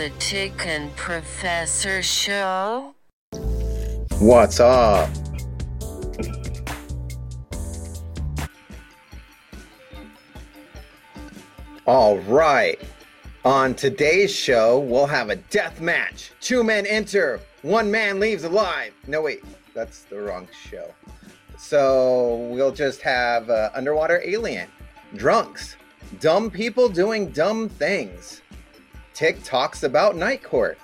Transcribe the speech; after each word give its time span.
the 0.00 0.08
Tick 0.18 0.66
and 0.66 0.96
Professor 0.96 2.02
Show? 2.02 2.94
What's 4.18 4.58
up? 4.58 5.10
All 11.84 12.16
right. 12.20 12.80
On 13.44 13.74
today's 13.74 14.34
show, 14.34 14.78
we'll 14.78 15.04
have 15.04 15.28
a 15.28 15.36
death 15.36 15.82
match. 15.82 16.32
Two 16.40 16.64
men 16.64 16.86
enter, 16.86 17.38
one 17.60 17.90
man 17.90 18.18
leaves 18.18 18.44
alive. 18.44 18.94
No, 19.06 19.20
wait, 19.20 19.44
that's 19.74 20.04
the 20.04 20.18
wrong 20.18 20.48
show. 20.70 20.94
So 21.58 22.48
we'll 22.50 22.72
just 22.72 23.02
have 23.02 23.50
uh, 23.50 23.68
underwater 23.74 24.22
alien, 24.24 24.70
drunks, 25.16 25.76
dumb 26.20 26.50
people 26.50 26.88
doing 26.88 27.28
dumb 27.32 27.68
things. 27.68 28.39
Tick 29.14 29.42
talks 29.42 29.82
about 29.82 30.16
Night 30.16 30.42
Court. 30.42 30.78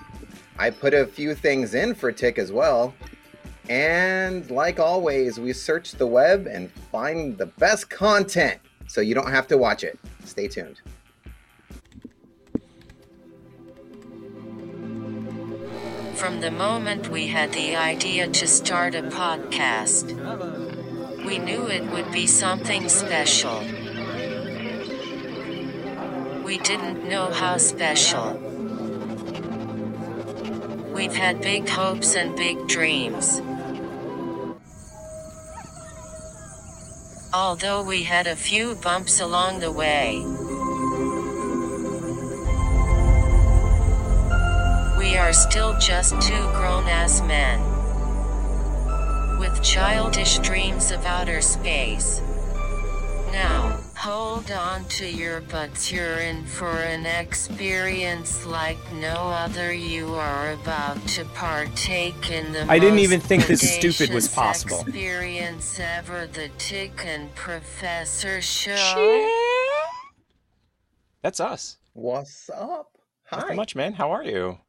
I 0.58 0.70
put 0.70 0.94
a 0.94 1.06
few 1.06 1.34
things 1.34 1.74
in 1.74 1.94
for 1.94 2.12
Tick 2.12 2.38
as 2.38 2.52
well. 2.52 2.94
And 3.68 4.48
like 4.50 4.78
always, 4.78 5.40
we 5.40 5.52
search 5.52 5.92
the 5.92 6.06
web 6.06 6.46
and 6.46 6.70
find 6.92 7.36
the 7.36 7.46
best 7.46 7.90
content 7.90 8.60
so 8.86 9.00
you 9.00 9.14
don't 9.14 9.30
have 9.30 9.46
to 9.48 9.58
watch 9.58 9.82
it. 9.84 9.98
Stay 10.24 10.48
tuned. 10.48 10.80
From 16.14 16.40
the 16.40 16.50
moment 16.50 17.10
we 17.10 17.26
had 17.26 17.52
the 17.52 17.76
idea 17.76 18.26
to 18.28 18.46
start 18.46 18.94
a 18.94 19.02
podcast, 19.02 20.14
we 21.26 21.38
knew 21.38 21.66
it 21.66 21.84
would 21.90 22.10
be 22.10 22.26
something 22.26 22.88
special. 22.88 23.62
We 26.46 26.58
didn't 26.58 27.08
know 27.08 27.32
how 27.32 27.56
special. 27.56 28.34
We've 30.94 31.12
had 31.12 31.40
big 31.40 31.68
hopes 31.68 32.14
and 32.14 32.36
big 32.36 32.68
dreams. 32.68 33.42
Although 37.34 37.82
we 37.82 38.04
had 38.04 38.28
a 38.28 38.36
few 38.36 38.76
bumps 38.76 39.20
along 39.20 39.58
the 39.58 39.72
way. 39.72 40.18
We 44.96 45.16
are 45.16 45.32
still 45.32 45.76
just 45.80 46.12
two 46.22 46.44
grown 46.54 46.86
ass 46.86 47.22
men. 47.22 47.58
With 49.40 49.60
childish 49.64 50.38
dreams 50.38 50.92
of 50.92 51.04
outer 51.04 51.40
space. 51.40 52.20
Now, 53.32 53.65
hold 54.06 54.52
on 54.52 54.84
to 54.84 55.04
your 55.04 55.40
butts, 55.40 55.90
you're 55.90 56.20
in 56.20 56.44
for 56.44 56.70
an 56.70 57.04
experience 57.04 58.46
like 58.46 58.78
no 58.92 59.08
other. 59.10 59.74
You 59.74 60.14
are 60.14 60.52
about 60.52 61.04
to 61.08 61.24
partake 61.34 62.30
in 62.30 62.52
the 62.52 62.66
I 62.70 62.78
didn't 62.78 62.94
most 62.94 63.02
even 63.02 63.20
think 63.20 63.48
this 63.48 63.68
stupid 63.68 64.14
was 64.14 64.28
possible. 64.28 64.82
Experience 64.82 65.80
ever, 65.80 66.28
the 66.28 66.50
Tick 66.56 67.04
and 67.04 67.34
Professor 67.34 68.40
Show. 68.40 69.28
That's 71.22 71.40
us. 71.40 71.78
What's 71.92 72.48
up? 72.50 72.92
Nothing 73.32 73.48
Hi. 73.48 73.54
much, 73.56 73.74
man. 73.74 73.94
How 73.94 74.12
are 74.12 74.22
you? 74.22 74.60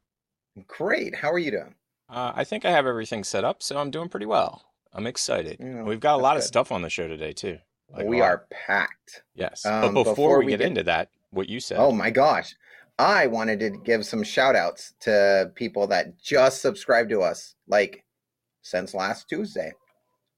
Great. 0.65 1.13
How 1.13 1.31
are 1.31 1.37
you 1.37 1.51
doing? 1.51 1.75
Uh, 2.09 2.31
I 2.35 2.43
think 2.43 2.65
I 2.65 2.71
have 2.71 2.87
everything 2.87 3.23
set 3.23 3.43
up, 3.43 3.61
so 3.61 3.77
I'm 3.77 3.91
doing 3.91 4.09
pretty 4.09 4.25
well. 4.25 4.63
I'm 4.93 5.05
excited. 5.05 5.57
Yeah, 5.59 5.83
We've 5.83 5.99
got 5.99 6.15
a 6.15 6.17
that's 6.17 6.23
lot 6.23 6.37
of 6.37 6.43
stuff 6.43 6.71
on 6.71 6.81
the 6.81 6.89
show 6.89 7.07
today 7.07 7.33
too. 7.33 7.59
Like 7.89 8.05
we 8.05 8.21
are 8.21 8.45
packed. 8.49 9.23
Yes. 9.35 9.65
Um, 9.65 9.81
but 9.81 10.03
before, 10.03 10.13
before 10.13 10.39
we 10.39 10.45
we 10.45 10.51
get, 10.51 10.59
get- 10.59 10.67
into 10.67 10.83
that, 10.83 11.09
what 11.31 11.49
you 11.49 11.59
said. 11.59 11.77
Oh 11.79 11.91
my 11.91 12.09
gosh. 12.09 12.55
I 12.99 13.27
wanted 13.27 13.59
to 13.59 13.69
give 13.69 14.05
some 14.05 14.23
shout 14.23 14.55
outs 14.55 14.93
to 15.01 15.51
people 15.53 15.85
that 15.87 16.17
just 16.19 16.61
subscribed 16.63 17.11
to 17.11 17.21
us, 17.21 17.53
like 17.67 18.03
since 18.63 18.95
last 18.95 19.29
Tuesday, 19.29 19.71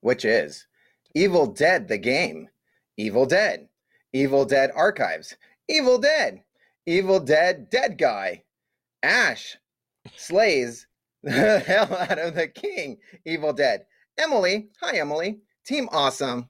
which 0.02 0.26
is 0.26 0.68
Evil 1.16 1.48
Dead, 1.48 1.88
the 1.88 1.98
game, 1.98 2.50
Evil 2.98 3.26
Dead, 3.26 3.70
Evil 4.12 4.44
Dead 4.44 4.72
Archives, 4.76 5.38
Evil 5.70 5.98
Dead, 6.00 6.44
Evil 6.86 7.22
Dead 7.22 7.70
Dead 7.70 7.98
Guy, 7.98 8.44
Ash 9.04 9.58
slays 10.18 10.86
the 11.24 11.60
hell 11.60 11.96
out 11.96 12.20
of 12.20 12.36
the 12.36 12.48
king, 12.50 12.98
Evil 13.26 13.54
Dead, 13.54 13.86
Emily, 14.18 14.68
hi 14.82 14.98
Emily, 14.98 15.40
Team 15.66 15.88
Awesome, 15.94 16.50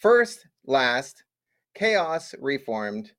First, 0.00 0.46
Last, 0.64 1.24
Chaos 1.74 2.34
Reformed, 2.40 3.10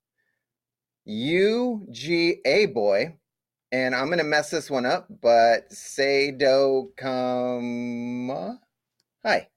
UGA 1.06 2.72
Boy, 2.72 3.16
and 3.72 3.94
I'm 3.94 4.08
gonna 4.08 4.24
mess 4.24 4.50
this 4.50 4.70
one 4.70 4.86
up, 4.86 5.06
but 5.22 5.70
Sado 5.70 6.88
Kama. 6.96 8.58
Hi. 9.24 9.48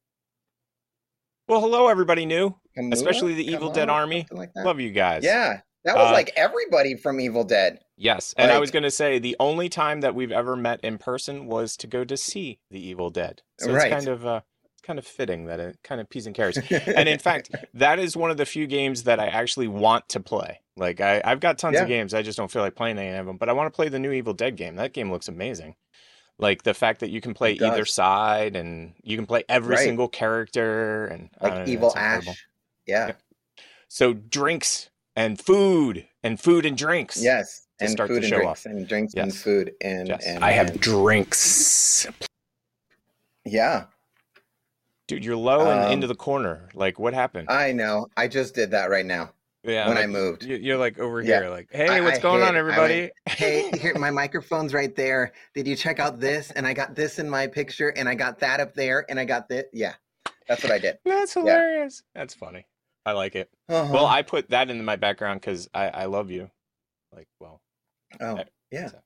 Well, 1.47 1.61
hello, 1.61 1.87
everybody 1.87 2.25
new, 2.25 2.55
especially 2.91 3.33
the 3.35 3.49
Evil 3.49 3.71
Dead 3.71 3.89
Army. 3.89 4.25
Like. 4.31 4.51
Love 4.55 4.79
you 4.79 4.91
guys. 4.91 5.23
Yeah, 5.23 5.61
that 5.85 5.95
was 5.95 6.09
Uh, 6.09 6.13
like 6.13 6.31
everybody 6.35 6.95
from 6.95 7.19
Evil 7.19 7.43
Dead. 7.43 7.79
Yes. 7.95 8.33
And 8.37 8.51
I 8.51 8.59
was 8.59 8.71
going 8.71 8.83
to 8.83 8.91
say 8.91 9.19
the 9.19 9.35
only 9.39 9.69
time 9.69 10.01
that 10.01 10.15
we've 10.15 10.31
ever 10.31 10.55
met 10.55 10.79
in 10.81 10.97
person 10.97 11.45
was 11.45 11.77
to 11.77 11.87
go 11.87 12.03
to 12.03 12.17
see 12.17 12.59
The 12.71 12.79
Evil 12.79 13.09
Dead. 13.11 13.41
So 13.59 13.71
Right. 13.71 13.91
it's 13.91 13.93
kind 13.93 14.07
of 14.07 14.25
uh, 14.25 14.41
kind 14.83 14.99
of 14.99 15.05
fitting 15.07 15.45
that 15.45 15.59
it 15.59 15.77
kind 15.83 15.99
of 16.01 16.09
peas 16.09 16.25
and 16.27 16.35
carrots. 16.35 16.57
and 16.69 17.07
in 17.09 17.19
fact, 17.19 17.49
that 17.73 17.99
is 17.99 18.15
one 18.17 18.29
of 18.31 18.37
the 18.37 18.45
few 18.45 18.67
games 18.67 19.03
that 19.03 19.19
I 19.19 19.27
actually 19.27 19.67
want 19.67 20.07
to 20.09 20.19
play. 20.19 20.59
Like 20.77 21.01
I, 21.01 21.21
I've 21.23 21.39
got 21.39 21.57
tons 21.57 21.75
Yeah. 21.75 21.83
of 21.83 21.87
games, 21.87 22.13
I 22.13 22.21
just 22.21 22.37
don't 22.37 22.51
feel 22.51 22.61
like 22.61 22.75
playing 22.75 22.97
any 22.97 23.15
of 23.17 23.25
them. 23.25 23.37
But 23.37 23.49
I 23.49 23.53
want 23.53 23.71
to 23.71 23.75
play 23.75 23.89
the 23.89 23.99
new 23.99 24.11
Evil 24.11 24.33
Dead 24.33 24.55
game. 24.55 24.75
That 24.75 24.93
game 24.93 25.11
looks 25.11 25.27
amazing. 25.27 25.75
Like 26.39 26.63
the 26.63 26.73
fact 26.73 26.99
that 27.01 27.09
you 27.11 27.21
can 27.21 27.33
play 27.33 27.53
either 27.53 27.85
side 27.85 28.55
and 28.55 28.93
you 29.03 29.15
can 29.15 29.25
play 29.27 29.43
every 29.47 29.75
Right. 29.75 29.83
single 29.85 30.07
character 30.07 31.05
and 31.05 31.29
like 31.41 31.53
know, 31.53 31.63
Evil. 31.67 31.93
Ash. 31.95 32.25
Yeah. 32.87 33.07
Yep. 33.07 33.21
So 33.87 34.13
drinks 34.13 34.89
and 35.15 35.39
food 35.39 36.07
and 36.23 36.39
food 36.39 36.65
and 36.65 36.75
drinks. 36.75 37.21
Yes. 37.21 37.67
And 37.79 37.91
start 37.91 38.09
the 38.09 38.15
food 38.15 38.23
and 38.23 38.29
show 38.31 38.37
drinks 38.39 38.59
off. 38.61 38.65
and 38.65 38.87
drinks 38.87 39.13
and 39.13 39.33
food 39.35 39.73
and, 39.81 40.07
Yes. 40.07 40.25
and 40.25 40.43
I 40.43 40.51
have 40.51 40.71
and- 40.71 40.79
drinks. 40.79 42.07
yeah. 43.45 43.85
Dude, 45.07 45.25
you're 45.25 45.35
low 45.35 45.69
and 45.69 45.85
Um, 45.85 45.91
into 45.91 46.07
the 46.07 46.15
corner. 46.15 46.69
Like, 46.73 46.97
what 46.97 47.13
happened? 47.13 47.49
I 47.49 47.71
know. 47.73 48.07
I 48.15 48.27
just 48.27 48.55
did 48.55 48.71
that 48.71 48.89
right 48.89 49.05
now. 49.05 49.33
yeah, 49.65 49.87
when 49.87 49.97
I 49.97 50.07
moved. 50.07 50.43
you- 50.43 50.57
You're 50.57 50.77
like 50.77 50.99
over 50.99 51.21
Yeah. 51.21 51.39
here, 51.41 51.49
like, 51.49 51.69
hey, 51.71 51.87
I- 51.87 52.01
what's 52.01 52.19
I 52.19 52.21
going 52.21 52.41
hid. 52.41 52.49
on, 52.49 52.55
everybody? 52.57 53.01
went, 53.01 53.13
hey, 53.27 53.69
here 53.77 53.93
my 53.97 54.11
microphone's 54.11 54.73
right 54.73 54.93
there. 54.93 55.31
Did 55.55 55.67
you 55.67 55.75
check 55.77 55.99
out 55.99 56.19
this? 56.19 56.51
And 56.51 56.67
I 56.67 56.73
got 56.73 56.95
this 56.95 57.17
in 57.17 57.29
my 57.29 57.47
picture, 57.47 57.87
and 57.89 58.09
I 58.09 58.15
got 58.15 58.39
that 58.39 58.59
up 58.59 58.73
there, 58.73 59.05
and 59.09 59.17
I 59.19 59.23
got 59.25 59.47
this. 59.47 59.63
Yeah, 59.71 59.93
that's 60.49 60.63
what 60.63 60.71
I 60.73 60.79
did. 60.79 60.97
That's 61.05 61.33
hilarious. 61.33 62.03
That's 62.13 62.33
funny. 62.33 62.65
I 63.05 63.13
like 63.13 63.35
it. 63.35 63.49
Uh-huh. 63.69 63.89
Well, 63.93 64.05
I 64.05 64.21
put 64.21 64.49
that 64.49 64.69
into 64.69 64.83
my 64.83 64.95
background 64.97 65.39
because 65.39 65.69
I, 65.73 65.87
I 65.89 66.05
love 66.05 66.29
you. 66.29 66.49
Like, 67.13 67.27
well, 67.39 67.61
oh 68.19 68.37
I- 68.39 68.45
yeah, 68.71 68.87
so- 68.89 68.99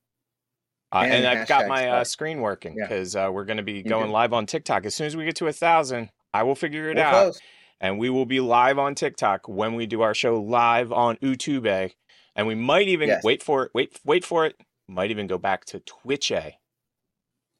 uh, 0.92 0.98
and, 1.04 1.12
And 1.12 1.26
I've 1.26 1.48
got 1.48 1.66
my 1.68 1.88
uh, 1.88 2.04
screen 2.04 2.40
working 2.40 2.74
Yeah. 2.76 2.84
because 2.86 3.14
uh, 3.16 3.30
we're 3.32 3.44
going 3.44 3.56
to 3.58 3.62
be 3.62 3.82
going 3.82 4.10
live 4.10 4.32
on 4.32 4.46
TikTok. 4.46 4.86
As 4.86 4.94
soon 4.94 5.06
as 5.06 5.16
we 5.16 5.24
get 5.24 5.36
to 5.36 5.46
a 5.46 5.52
thousand, 5.52 6.10
I 6.32 6.42
will 6.44 6.54
figure 6.54 6.90
it 6.90 6.96
we're 6.96 7.02
out. 7.02 7.12
close. 7.12 7.40
and 7.80 7.98
we 7.98 8.10
will 8.10 8.26
be 8.26 8.40
live 8.40 8.78
on 8.78 8.94
TikTok 8.94 9.48
when 9.48 9.74
we 9.74 9.86
do 9.86 10.00
our 10.02 10.14
show 10.14 10.40
live 10.40 10.92
on 10.92 11.16
YouTube. 11.18 11.92
And 12.36 12.46
we 12.46 12.54
might 12.54 12.88
even 12.88 13.08
Yes. 13.08 13.24
wait 13.24 13.42
for 13.42 13.64
it, 13.64 13.70
wait, 13.74 13.98
wait 14.04 14.24
for 14.24 14.46
it. 14.46 14.56
Might 14.86 15.10
even 15.10 15.26
go 15.26 15.36
back 15.38 15.64
to 15.66 15.80
Twitch. 15.80 16.32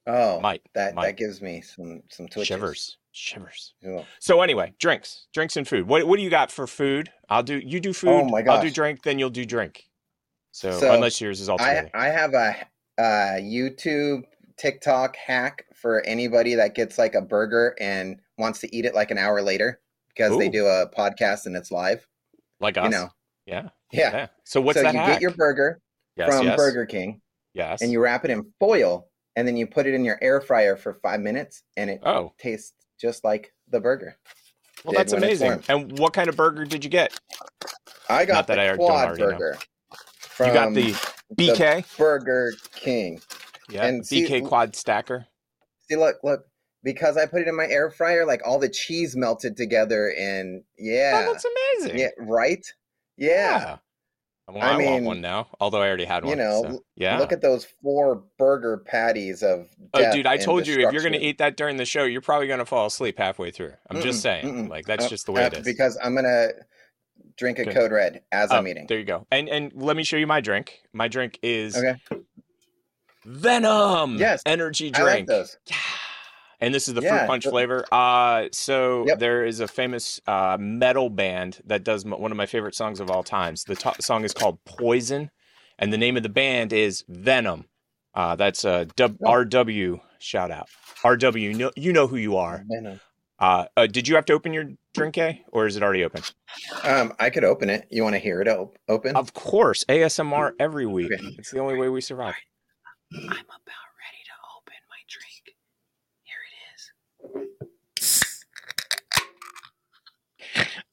Oh, 0.06 0.40
Might 0.40 0.62
that 0.74 0.94
might. 0.94 1.04
that 1.06 1.16
gives 1.18 1.42
me 1.42 1.60
some 1.60 2.02
some 2.08 2.26
twitches. 2.28 2.46
shivers, 2.46 2.96
shivers. 3.12 3.74
Ugh. 3.86 4.04
So 4.20 4.40
anyway, 4.40 4.72
drinks, 4.78 5.26
drinks 5.34 5.58
and 5.58 5.68
food. 5.68 5.86
What 5.86 6.06
what 6.06 6.16
do 6.16 6.22
you 6.22 6.30
got 6.30 6.50
for 6.50 6.66
food? 6.66 7.10
I'll 7.28 7.42
do. 7.42 7.58
You 7.58 7.78
do 7.80 7.92
food. 7.92 8.08
Oh 8.08 8.24
my 8.24 8.42
I'll 8.48 8.62
do 8.62 8.70
drink. 8.70 9.02
Then 9.02 9.18
you'll 9.18 9.28
do 9.28 9.44
drink. 9.44 9.84
So, 10.52 10.70
So, 10.72 10.94
unless 10.94 11.20
yours 11.20 11.40
is 11.42 11.50
all 11.50 11.60
I. 11.60 11.90
I 11.92 12.06
have 12.06 12.32
a 12.32 12.56
uh, 12.98 13.38
YouTube 13.40 14.22
TikTok 14.56 15.16
hack 15.16 15.64
for 15.74 16.00
anybody 16.04 16.54
that 16.56 16.74
gets 16.74 16.98
like 16.98 17.14
a 17.14 17.20
burger 17.22 17.76
and 17.80 18.20
wants 18.38 18.58
to 18.60 18.76
eat 18.76 18.84
it 18.84 18.94
like 18.94 19.10
an 19.10 19.18
hour 19.18 19.40
later 19.40 19.80
because 20.08 20.36
they 20.36 20.48
do 20.48 20.66
a 20.66 20.88
podcast 20.90 21.46
and 21.46 21.56
it's 21.56 21.70
live. 21.70 22.06
like 22.60 22.76
us. 22.76 22.84
You 22.84 22.90
know, 22.90 23.08
Yeah. 23.46 23.68
yeah. 23.92 24.10
Yeah. 24.12 24.26
So 24.44 24.60
what's 24.60 24.78
so 24.78 24.82
that 24.82 24.92
you 24.92 24.98
hack? 24.98 25.12
get 25.12 25.22
your 25.22 25.30
burger 25.30 25.80
yes, 26.16 26.28
from 26.28 26.46
yes, 26.46 26.56
Burger 26.56 26.86
King 26.86 27.20
Yes. 27.54 27.82
and 27.82 27.92
you 27.92 28.00
wrap 28.00 28.24
it 28.24 28.32
in 28.32 28.44
foil 28.58 29.08
and 29.36 29.46
then 29.46 29.56
you 29.56 29.66
put 29.66 29.86
it 29.86 29.94
in 29.94 30.04
your 30.04 30.18
air 30.20 30.40
fryer 30.40 30.76
for 30.76 30.94
five 30.94 31.20
minutes 31.20 31.62
and 31.76 31.88
it 31.88 32.00
oh, 32.04 32.32
tastes 32.38 32.72
just 33.00 33.22
like 33.22 33.52
the 33.68 33.78
burger. 33.78 34.16
well, 34.84 34.94
that's 34.94 35.12
amazing. 35.12 35.62
And 35.68 35.96
what 36.00 36.12
kind 36.12 36.28
of 36.28 36.36
burger 36.36 36.64
did 36.64 36.82
you 36.82 36.90
get? 36.90 37.16
I 38.08 38.24
got 38.24 38.34
Not 38.34 38.46
that 38.48 38.54
the 38.56 38.62
I 38.62 38.66
don't 38.66 38.78
quad 38.78 39.18
burger. 39.18 39.56
you 40.40 40.46
got 40.52 40.74
the 40.74 40.96
BK. 41.36 41.96
Burger 41.98 42.52
King. 42.74 43.20
Yeah. 43.70 43.84
and 43.86 44.06
see- 44.06 44.26
BK 44.26 44.46
quad 44.46 44.74
stacker. 44.74 45.26
See, 45.90 45.96
look, 45.96 46.16
look, 46.22 46.46
because 46.82 47.16
I 47.16 47.26
put 47.26 47.42
it 47.42 47.48
in 47.48 47.56
my 47.56 47.66
air 47.66 47.90
fryer, 47.90 48.24
like 48.26 48.40
all 48.46 48.58
the 48.58 48.68
cheese 48.68 49.16
melted 49.16 49.56
together, 49.56 50.12
and 50.18 50.62
yeah, 50.78 51.24
Oh, 51.28 51.32
that's 51.32 51.44
amazing. 51.82 51.98
yeah, 51.98 52.08
right, 52.18 52.64
yeah. 53.16 53.76
Well, 54.50 54.62
I 54.62 54.82
I, 54.82 54.90
want 54.92 55.04
one 55.04 55.20
now, 55.20 55.48
although 55.60 55.82
I 55.82 55.88
already 55.88 56.06
had 56.06 56.24
one. 56.24 56.30
you 56.30 56.36
know, 56.42 56.62
so, 56.62 56.84
yeah. 56.96 57.18
Look 57.18 57.32
at 57.32 57.42
those 57.42 57.66
four 57.82 58.22
burger 58.38 58.78
patties 58.78 59.42
of. 59.42 59.68
Oh, 59.92 60.10
dude, 60.12 60.26
I 60.26 60.38
told 60.38 60.66
you 60.66 60.74
if 60.86 60.92
you're 60.92 61.02
going 61.02 61.12
to 61.12 61.18
eat 61.20 61.36
that 61.36 61.58
during 61.58 61.76
the 61.76 61.84
show, 61.84 62.04
you're 62.04 62.22
probably 62.22 62.46
going 62.46 62.58
to 62.60 62.64
fall 62.64 62.86
asleep 62.86 63.18
halfway 63.18 63.50
through. 63.50 63.74
I'm 63.90 64.00
just 64.00 64.20
Mm-mm, 64.20 64.22
saying. 64.22 64.44
mm-mm. 64.46 64.68
Like, 64.70 64.86
that's 64.86 65.04
Oh, 65.04 65.08
just 65.08 65.26
the 65.26 65.32
way 65.32 65.44
it 65.44 65.54
uh, 65.54 65.58
is. 65.58 65.64
Because 65.66 65.98
I'm 66.02 66.14
gonna 66.14 66.48
drink 67.38 67.58
a 67.58 67.62
Okay. 67.62 67.72
code 67.72 67.92
red 67.92 68.22
as 68.32 68.50
Oh, 68.52 68.56
I'm 68.56 68.68
eating. 68.68 68.86
There 68.86 68.98
you 68.98 69.04
go. 69.04 69.26
And 69.30 69.48
and 69.48 69.72
let 69.74 69.96
me 69.96 70.04
show 70.04 70.16
you 70.16 70.26
my 70.26 70.40
drink. 70.40 70.80
My 70.92 71.08
drink 71.08 71.38
is 71.42 71.76
Okay. 71.76 71.96
Venom 73.24 74.16
Yes, 74.16 74.42
energy 74.46 74.90
I 74.94 75.02
like 75.02 75.12
drink. 75.12 75.28
those. 75.28 75.56
Yeah. 75.66 75.76
And 76.60 76.74
this 76.74 76.88
is 76.88 76.94
the 76.94 77.02
Yeah, 77.02 77.18
fruit 77.18 77.26
punch 77.28 77.46
flavor. 77.46 77.84
Uh, 77.92 78.48
so 78.52 79.06
Yep. 79.06 79.18
there 79.20 79.44
is 79.44 79.60
a 79.60 79.68
famous 79.68 80.20
uh, 80.26 80.56
metal 80.58 81.08
band 81.08 81.60
that 81.66 81.84
does 81.84 82.04
m- 82.04 82.10
one 82.18 82.32
of 82.32 82.36
my 82.36 82.46
favorite 82.46 82.74
songs 82.74 82.98
of 82.98 83.10
all 83.10 83.22
times. 83.22 83.62
The 83.64 83.76
to- 83.76 83.94
song 84.00 84.24
is 84.24 84.32
called 84.34 84.58
Poison, 84.64 85.30
and 85.78 85.92
the 85.92 85.98
name 85.98 86.16
of 86.16 86.24
the 86.24 86.28
band 86.28 86.72
is 86.72 87.04
Venom. 87.08 87.66
Uh, 88.12 88.34
that's 88.34 88.64
a 88.64 88.86
W- 88.96 89.18
Oh. 89.24 89.30
RW 89.30 90.00
shout 90.18 90.50
out. 90.50 90.68
RW, 91.04 91.40
you 91.40 91.54
know, 91.54 91.70
you 91.76 91.92
know 91.92 92.08
who 92.08 92.16
you 92.16 92.36
are. 92.36 92.64
Venom. 92.68 92.98
Uh, 93.38 93.66
uh, 93.76 93.86
did 93.86 94.08
you 94.08 94.16
have 94.16 94.24
to 94.24 94.32
open 94.32 94.52
your 94.52 94.64
drink, 94.98 95.16
A, 95.18 95.44
or 95.52 95.66
is 95.66 95.76
it 95.76 95.82
already 95.82 96.04
open? 96.04 96.22
Um, 96.82 97.14
I 97.18 97.30
could 97.30 97.44
open 97.44 97.70
it. 97.70 97.86
You 97.90 98.02
want 98.02 98.14
to 98.14 98.18
hear 98.18 98.40
it 98.40 98.48
op- 98.48 98.76
open? 98.88 99.16
Of 99.16 99.32
course, 99.32 99.84
ASMR 99.84 100.52
every 100.58 100.86
week. 100.86 101.12
Okay. 101.12 101.34
It's 101.38 101.50
the 101.50 101.60
only 101.60 101.78
way 101.78 101.88
we 101.88 102.00
survive. 102.00 102.34
I'm 103.14 103.22
about 103.22 103.88
ready 104.02 104.22
to 104.26 104.34
open 104.56 104.74
my 104.90 105.00
drink. 105.08 105.56
Here 106.24 106.42
it 108.00 108.02
is. 108.02 108.44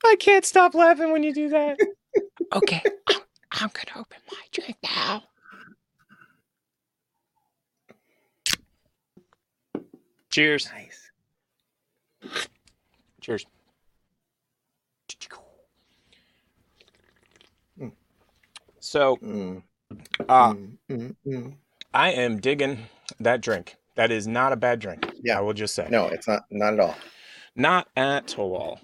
I 0.05 0.15
can't 0.19 0.45
stop 0.45 0.75
laughing 0.75 1.11
when 1.11 1.23
you 1.23 1.33
do 1.33 1.49
that. 1.49 1.77
okay, 2.53 2.81
I'm, 3.07 3.21
I'm 3.51 3.71
gonna 3.73 4.01
open 4.01 4.17
my 4.31 4.37
drink 4.51 4.77
now. 4.83 5.23
Cheers. 10.29 10.69
Nice. 10.73 11.11
Cheers. 13.21 13.45
Mm. 17.79 17.91
So, 18.95 19.17
Mm, 19.17 19.61
uh, 20.29 20.53
mm, 20.53 20.77
mm, 20.89 21.15
mm. 21.27 21.53
I 21.93 22.11
am 22.11 22.39
digging 22.39 22.85
that 23.19 23.41
drink. 23.41 23.75
That 23.95 24.09
is 24.09 24.25
not 24.25 24.53
a 24.53 24.55
bad 24.55 24.79
drink. 24.79 25.05
Yeah. 25.21 25.37
I 25.37 25.41
will 25.41 25.51
just 25.51 25.75
say. 25.75 25.89
No, 25.91 26.05
it's 26.05 26.29
not. 26.29 26.43
Not 26.49 26.75
at 26.75 26.79
all. 26.79 26.95
Not 27.57 27.89
at 27.97 28.39
all. 28.39 28.79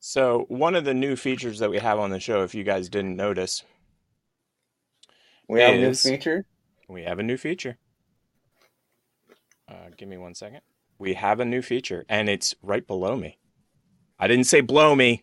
So, 0.00 0.46
one 0.48 0.74
of 0.74 0.84
the 0.84 0.92
new 0.92 1.14
features 1.14 1.60
that 1.60 1.70
we 1.70 1.78
have 1.78 2.00
on 2.00 2.10
the 2.10 2.18
show, 2.18 2.42
if 2.42 2.52
you 2.52 2.64
guys 2.64 2.88
didn't 2.88 3.14
notice, 3.14 3.62
We 5.48 5.60
have 5.60 5.74
a 5.74 5.78
new 5.78 5.94
feature. 5.94 6.44
we 6.88 7.04
have 7.04 7.20
a 7.20 7.22
new 7.22 7.36
feature. 7.36 7.78
Uh, 9.68 9.90
give 9.96 10.08
me 10.08 10.16
one 10.16 10.34
second. 10.34 10.62
We 10.98 11.14
have 11.14 11.38
a 11.38 11.44
new 11.44 11.62
feature, 11.62 12.04
and 12.08 12.28
it's 12.28 12.56
right 12.60 12.84
below 12.84 13.14
me. 13.14 13.38
I 14.18 14.26
didn't 14.26 14.46
say 14.46 14.62
blow 14.62 14.96
me. 14.96 15.22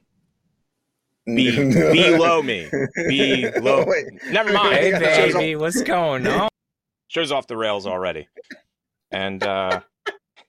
Be 1.36 1.52
below 2.12 2.42
me. 2.42 2.70
Below. 2.72 3.86
Wait. 3.88 4.06
Never 4.30 4.52
mind. 4.54 4.76
Hey, 4.76 4.92
It 4.94 5.16
shows, 5.16 5.34
baby, 5.34 5.56
what's 5.56 5.82
going 5.84 6.26
on? 6.28 6.50
Shows 7.08 7.32
off 7.32 7.48
the 7.48 7.58
rails 7.58 7.86
already. 7.88 8.28
And 9.12 9.44
uh, 9.44 9.82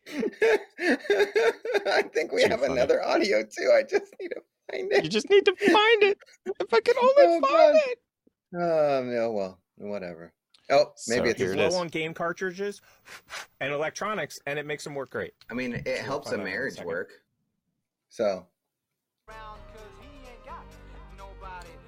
I 0.13 2.03
think 2.13 2.33
we 2.33 2.43
Too 2.45 2.51
have 2.51 2.61
funny. 2.61 2.73
another 2.75 3.03
audio 3.05 3.43
too. 3.43 3.73
I 3.75 3.83
just 3.83 4.15
need 4.21 4.29
to 4.29 4.43
find 4.71 4.93
it. 4.93 5.05
you 5.05 5.11
just 5.11 5.31
need 5.31 5.45
to 5.47 5.55
find 5.57 6.03
it. 6.03 6.19
If 6.61 6.73
I 6.75 6.81
could 6.81 6.97
only 6.97 7.15
Oh, 7.19 7.41
find 7.41 7.43
God. 7.43 7.77
it. 7.87 7.99
Um. 8.55 9.13
Yeah. 9.13 9.27
Well. 9.29 9.59
Whatever. 9.77 10.33
Oh, 10.71 10.93
maybe 11.09 11.25
So 11.25 11.31
it's. 11.31 11.41
here 11.41 11.53
it 11.53 11.57
low 11.59 11.67
is. 11.69 11.75
on 11.75 11.89
game 11.89 12.13
cartridges 12.15 12.81
and 13.61 13.73
electronics, 13.73 14.39
and 14.47 14.59
it 14.59 14.67
makes 14.67 14.85
them 14.85 14.95
work 14.95 15.11
great. 15.11 15.33
I 15.51 15.55
mean, 15.55 15.73
it 15.75 15.83
We'll 15.87 16.03
helps 16.03 16.29
a 16.29 16.31
find 16.33 16.43
a 16.43 16.45
marriage 16.45 16.81
work. 16.83 17.11
So. 18.11 18.47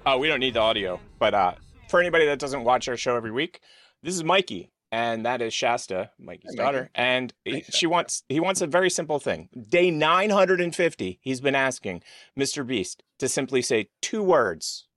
Oh, 0.05 0.17
we 0.17 0.27
don't 0.27 0.39
need 0.39 0.55
the 0.55 0.59
audio. 0.59 0.99
But 1.19 1.33
uh, 1.33 1.53
for 1.89 1.99
anybody 1.99 2.25
that 2.25 2.39
doesn't 2.39 2.63
watch 2.63 2.87
our 2.87 2.97
show 2.97 3.15
every 3.15 3.31
week, 3.31 3.61
this 4.01 4.15
is 4.15 4.23
Mikey, 4.23 4.71
and 4.91 5.25
that 5.25 5.41
is 5.41 5.53
Shasta, 5.53 6.11
Mikey's 6.19 6.55
Hi, 6.57 6.63
daughter, 6.63 6.81
Mikey. 6.81 6.91
and 6.95 7.33
he, 7.45 7.51
Hi, 7.51 7.63
she 7.69 7.87
wants 7.87 8.23
he 8.27 8.39
wants 8.39 8.61
a 8.61 8.67
very 8.67 8.89
simple 8.89 9.19
thing. 9.19 9.49
Day 9.69 9.91
950, 9.91 11.19
he's 11.21 11.41
been 11.41 11.55
asking 11.55 12.03
Mr. 12.37 12.65
Beast 12.67 13.03
to 13.19 13.29
simply 13.29 13.61
say 13.61 13.89
two 14.01 14.23
words. 14.23 14.87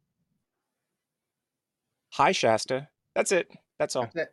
Hi, 2.15 2.33
Shasta. 2.33 2.89
That's 3.15 3.31
it. 3.31 3.51
That's 3.79 3.95
all. 3.95 4.05
That's 4.05 4.17
it. 4.17 4.33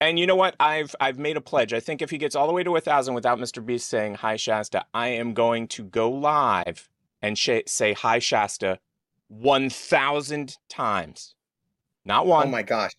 And 0.00 0.18
you 0.18 0.26
know 0.26 0.36
what? 0.36 0.56
I've 0.58 0.94
I've 1.00 1.18
made 1.18 1.36
a 1.36 1.40
pledge. 1.40 1.72
I 1.72 1.80
think 1.80 2.00
if 2.02 2.10
he 2.10 2.18
gets 2.18 2.34
all 2.34 2.46
the 2.46 2.52
way 2.52 2.62
to 2.62 2.76
a 2.76 2.80
thousand 2.80 3.14
without 3.14 3.38
Mr. 3.38 3.64
Beast 3.64 3.88
saying 3.88 4.16
hi 4.16 4.36
Shasta, 4.36 4.86
I 4.94 5.08
am 5.08 5.34
going 5.34 5.68
to 5.68 5.84
go 5.84 6.10
live 6.10 6.88
and 7.22 7.36
sh- 7.38 7.60
say 7.66 7.92
hi 7.92 8.18
Shasta 8.18 8.78
one 9.40 9.70
thousand 9.70 10.56
times. 10.68 11.34
Not 12.04 12.26
one, 12.26 12.48
Oh 12.48 12.50
my 12.50 12.62
gosh. 12.62 12.92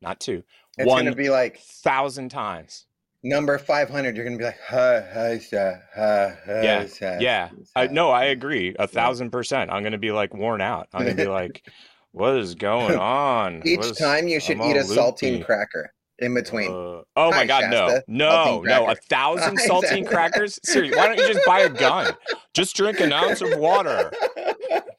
not 0.00 0.20
two, 0.20 0.42
It's 0.78 0.86
one 0.86 1.04
gonna 1.04 1.16
be 1.16 1.30
like 1.30 1.58
thousand 1.58 2.30
times. 2.30 2.86
number 3.22 3.58
five 3.58 3.88
hundred. 3.90 4.16
You're 4.16 4.24
gonna 4.24 4.38
be 4.38 4.44
like, 4.44 4.60
hi, 4.66 5.00
hi, 5.12 5.38
sa, 5.38 5.74
hi, 5.94 6.36
hi, 6.46 6.62
Yeah, 6.62 6.86
sa, 6.86 7.18
Yeah, 7.20 7.48
sa." 7.50 7.80
I, 7.80 7.86
no, 7.88 8.10
I 8.10 8.24
agree 8.26 8.74
a 8.78 8.86
thousand 8.86 9.30
percent. 9.30 9.70
I'm 9.70 9.82
gonna 9.82 9.98
be 9.98 10.12
like 10.12 10.34
worn 10.34 10.60
out. 10.60 10.88
I'm 10.94 11.02
gonna 11.02 11.14
be 11.14 11.26
like, 11.28 11.68
what 12.12 12.36
is 12.36 12.54
going 12.54 12.96
on? 12.96 13.62
Each 13.66 13.80
is- 13.80 13.96
time 13.98 14.26
you 14.28 14.40
should 14.40 14.60
I'm 14.60 14.70
eat 14.70 14.76
a 14.76 14.80
all 14.80 14.86
saltine 15.12 15.44
cracker 15.44 15.92
in 16.18 16.32
between. 16.32 16.70
Uh, 16.70 17.02
oh 17.16 17.30
my 17.30 17.44
god, 17.44 17.64
no, 17.70 17.88
Shasta. 17.88 18.04
no, 18.08 18.30
Saltine 18.30 18.64
no! 18.64 18.88
A 18.88 18.94
thousand 18.94 19.58
Hi, 19.60 19.66
saltine 19.68 20.06
crackers? 20.08 20.58
Seriously, 20.64 20.96
why 20.96 21.08
don't 21.08 21.18
you 21.18 21.26
just 21.32 21.44
buy 21.46 21.60
a 21.60 21.68
gun? 21.68 22.14
Just 22.54 22.74
drink 22.74 23.00
an 23.00 23.12
ounce 23.12 23.42
of 23.42 23.58
water. 23.58 24.10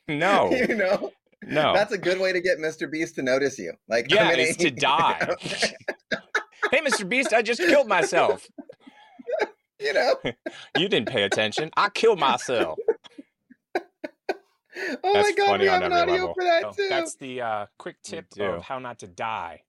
No, 0.08 0.52
you 0.54 0.76
know, 0.76 1.12
no. 1.44 1.74
that's 1.74 1.92
a 1.92 1.98
good 1.98 2.20
way 2.20 2.32
to 2.32 2.40
get 2.42 2.58
Mr. 2.60 2.90
Beast 2.90 3.16
to 3.16 3.22
notice 3.24 3.58
you. 3.60 3.74
Like, 3.90 4.10
Yeah, 4.12 4.24
I'm 4.24 4.32
gonna 4.32 4.44
it's 4.44 4.58
to 4.58 4.72
die. 4.72 5.36
hey, 6.72 6.82
Mr. 6.82 7.08
Beast, 7.08 7.34
I 7.34 7.42
just 7.42 7.60
killed 7.62 7.88
myself. 7.88 8.48
you 9.80 9.94
know. 9.94 10.16
You 10.78 10.88
didn't 10.90 11.10
pay 11.10 11.24
attention. 11.24 11.72
I 11.78 11.90
killed 11.90 12.20
myself. 12.20 12.78
Oh 15.04 15.14
That's 15.14 15.30
my 15.30 15.34
god, 15.36 15.48
funny 15.48 15.64
we 15.64 15.70
on 15.70 15.82
have 15.82 15.92
an 15.92 15.98
audio 15.98 16.14
level. 16.14 16.34
for 16.36 16.44
that 16.44 16.64
Oh, 16.66 16.72
too. 16.72 16.88
That's 16.88 17.16
the 17.16 17.42
uh, 17.42 17.66
quick 17.80 17.96
tip 18.04 18.26
of 18.40 18.62
how 18.64 18.78
not 18.78 19.00
to 19.00 19.08
die 19.08 19.64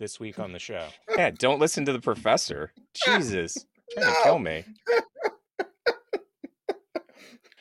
this 0.00 0.18
week 0.18 0.38
on 0.38 0.52
the 0.52 0.58
show. 0.58 0.86
Yeah, 1.16 1.30
don't 1.30 1.60
listen 1.60 1.84
to 1.84 1.92
the 1.92 2.00
professor. 2.00 2.72
Jesus, 3.06 3.54
trying 3.92 4.06
to 4.14 4.20
kill 4.22 4.38
me. 4.38 4.64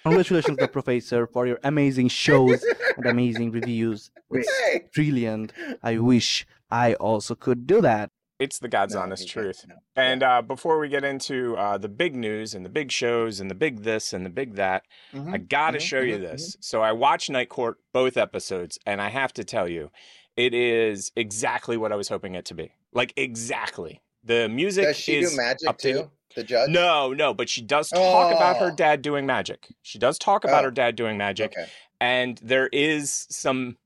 Congratulations, 0.04 0.58
the 0.58 0.68
professor, 0.68 1.26
for 1.28 1.48
your 1.48 1.60
amazing 1.64 2.10
shows 2.10 2.68
and 2.98 3.08
amazing 3.08 3.52
reviews. 3.52 4.12
It's 4.32 4.50
Hey. 4.60 4.90
brilliant. 4.94 5.54
I 5.82 5.98
wish 5.98 6.46
I 6.70 6.96
also 6.96 7.36
could 7.36 7.66
do 7.66 7.82
that. 7.82 8.12
It's 8.40 8.60
the 8.60 8.68
God's 8.68 8.94
No, 8.94 9.02
honest 9.02 9.30
truth. 9.30 9.66
no. 9.68 9.76
And 9.96 10.24
uh, 10.24 10.42
before 10.42 10.80
we 10.80 10.90
get 10.90 11.04
into 11.04 11.56
uh, 11.56 11.78
the 11.78 11.88
big 11.90 12.16
news 12.16 12.54
and 12.54 12.66
the 12.66 12.70
big 12.70 12.92
shows 12.92 13.40
and 13.40 13.50
the 13.50 13.56
big 13.56 13.84
this 13.84 14.12
and 14.12 14.26
the 14.26 14.30
big 14.30 14.56
that, 14.56 14.84
I 15.32 15.38
Mhm, 15.38 15.48
got 15.48 15.72
to 15.72 15.80
mhm, 15.80 15.88
show 15.88 16.02
you 16.02 16.18
mhm, 16.18 16.22
this. 16.22 16.58
So 16.60 16.82
I 16.82 16.92
watched 16.92 17.30
Night 17.30 17.50
Court 17.50 17.78
both 17.94 18.18
episodes, 18.18 18.78
and 18.86 19.02
I 19.02 19.10
have 19.10 19.34
to 19.34 19.44
tell 19.44 19.68
you, 19.70 19.92
it 20.36 20.54
is 20.54 21.12
exactly 21.16 21.78
what 21.78 21.92
I 21.92 21.96
was 21.96 22.10
hoping 22.10 22.36
it 22.36 22.46
to 22.46 22.56
be. 22.56 22.74
Like 22.92 23.14
exactly. 23.16 24.02
The 24.24 24.48
music 24.48 24.86
Does 24.86 24.98
she 24.98 25.18
is 25.18 25.32
do 25.32 25.38
magic 25.38 25.68
up 25.68 25.78
to- 25.80 25.94
too? 25.94 26.12
The 26.36 26.44
judge? 26.44 26.70
No, 26.70 27.14
no, 27.14 27.32
but 27.34 27.48
she 27.48 27.62
does 27.62 27.90
talk 27.90 28.34
about 28.34 28.58
her 28.58 28.72
Oh. 28.72 28.76
dad 28.76 29.04
doing 29.04 29.26
magic. 29.28 29.68
She 29.84 30.00
does 30.00 30.18
talk 30.18 30.44
about 30.44 30.64
Oh. 30.64 30.66
her 30.66 30.72
dad 30.72 30.96
doing 30.96 31.16
magic, 31.16 31.52
Okay. 31.56 31.70
and 32.02 32.40
there 32.42 32.70
is 32.72 33.28
some 33.30 33.78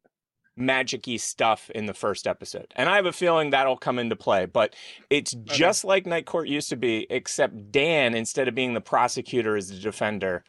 magic-y 0.56 1.18
stuff 1.18 1.70
in 1.72 1.88
the 1.88 1.94
first 1.94 2.26
episode. 2.26 2.74
And 2.76 2.88
I 2.90 2.96
have 2.96 3.06
a 3.06 3.12
feeling 3.12 3.50
that'll 3.50 3.78
come 3.78 4.00
into 4.00 4.16
play, 4.16 4.46
but 4.46 4.76
it's 5.10 5.34
just 5.34 5.84
like 5.84 6.06
Night 6.06 6.26
Court 6.26 6.48
used 6.48 6.70
to 6.70 6.78
be, 6.78 7.06
except 7.10 7.72
Dan, 7.72 8.16
instead 8.16 8.48
of 8.48 8.56
being 8.56 8.74
the 8.74 8.82
prosecutor, 8.82 9.58
is 9.58 9.70
the 9.70 9.76
defender. 9.78 10.44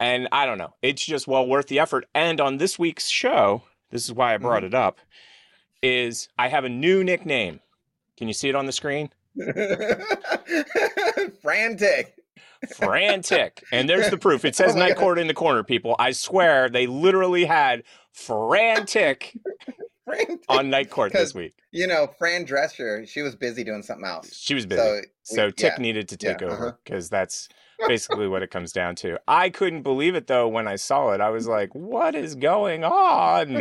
And 0.00 0.28
I 0.32 0.46
don't 0.46 0.58
know. 0.58 0.74
It's 0.82 1.04
just 1.04 1.28
well 1.28 1.46
worth 1.46 1.66
the 1.68 1.78
effort. 1.78 2.06
And 2.14 2.40
on 2.40 2.56
this 2.56 2.78
week's 2.78 3.08
show, 3.08 3.62
this 3.90 4.04
is 4.04 4.12
why 4.12 4.34
I 4.34 4.38
brought 4.38 4.62
mm-hmm. 4.62 4.74
it 4.74 4.74
up, 4.74 4.98
is 5.82 6.28
I 6.38 6.48
have 6.48 6.64
a 6.64 6.70
new 6.70 7.04
nickname. 7.04 7.60
Can 8.16 8.28
you 8.28 8.34
see 8.34 8.48
it 8.48 8.54
on 8.54 8.66
the 8.66 8.72
screen? 8.72 9.10
Frantic. 11.42 12.14
frantic. 12.76 13.64
And 13.72 13.88
there's 13.88 14.10
the 14.10 14.18
proof. 14.18 14.44
It 14.44 14.56
says 14.56 14.74
Oh 14.74 14.78
night 14.78 14.94
God. 14.94 15.00
court 15.00 15.18
in 15.18 15.26
the 15.26 15.34
corner, 15.34 15.62
people. 15.62 15.96
I 15.98 16.12
swear 16.12 16.68
they 16.68 16.86
literally 16.86 17.44
had 17.44 17.82
frantic 18.12 19.36
Frantic. 20.04 20.40
on 20.48 20.70
night 20.70 20.90
court 20.90 21.12
this 21.12 21.34
week. 21.34 21.54
You 21.72 21.86
know, 21.86 22.08
Fran 22.18 22.46
Drescher, 22.46 23.06
she 23.08 23.22
was 23.22 23.34
busy 23.36 23.64
doing 23.64 23.82
something 23.82 24.06
else. 24.06 24.34
She 24.36 24.54
was 24.54 24.66
busy. 24.66 24.80
So, 24.80 25.00
So 25.22 25.46
we- 25.46 25.52
Tick 25.52 25.74
yeah. 25.76 25.82
needed 25.82 26.08
to 26.10 26.16
take 26.16 26.40
yeah, 26.40 26.46
over 26.48 26.68
uh-huh. 26.68 26.76
because 26.84 27.08
that's 27.10 27.48
basically 27.88 28.28
what 28.28 28.42
it 28.42 28.50
comes 28.50 28.72
down 28.72 28.94
to. 28.96 29.18
I 29.26 29.50
couldn't 29.50 29.82
believe 29.82 30.14
it 30.14 30.26
though 30.26 30.48
when 30.48 30.68
I 30.68 30.76
saw 30.76 31.12
it. 31.12 31.20
I 31.20 31.30
was 31.30 31.48
like, 31.48 31.74
what 31.74 32.14
is 32.14 32.34
going 32.34 32.84
on? 32.84 33.54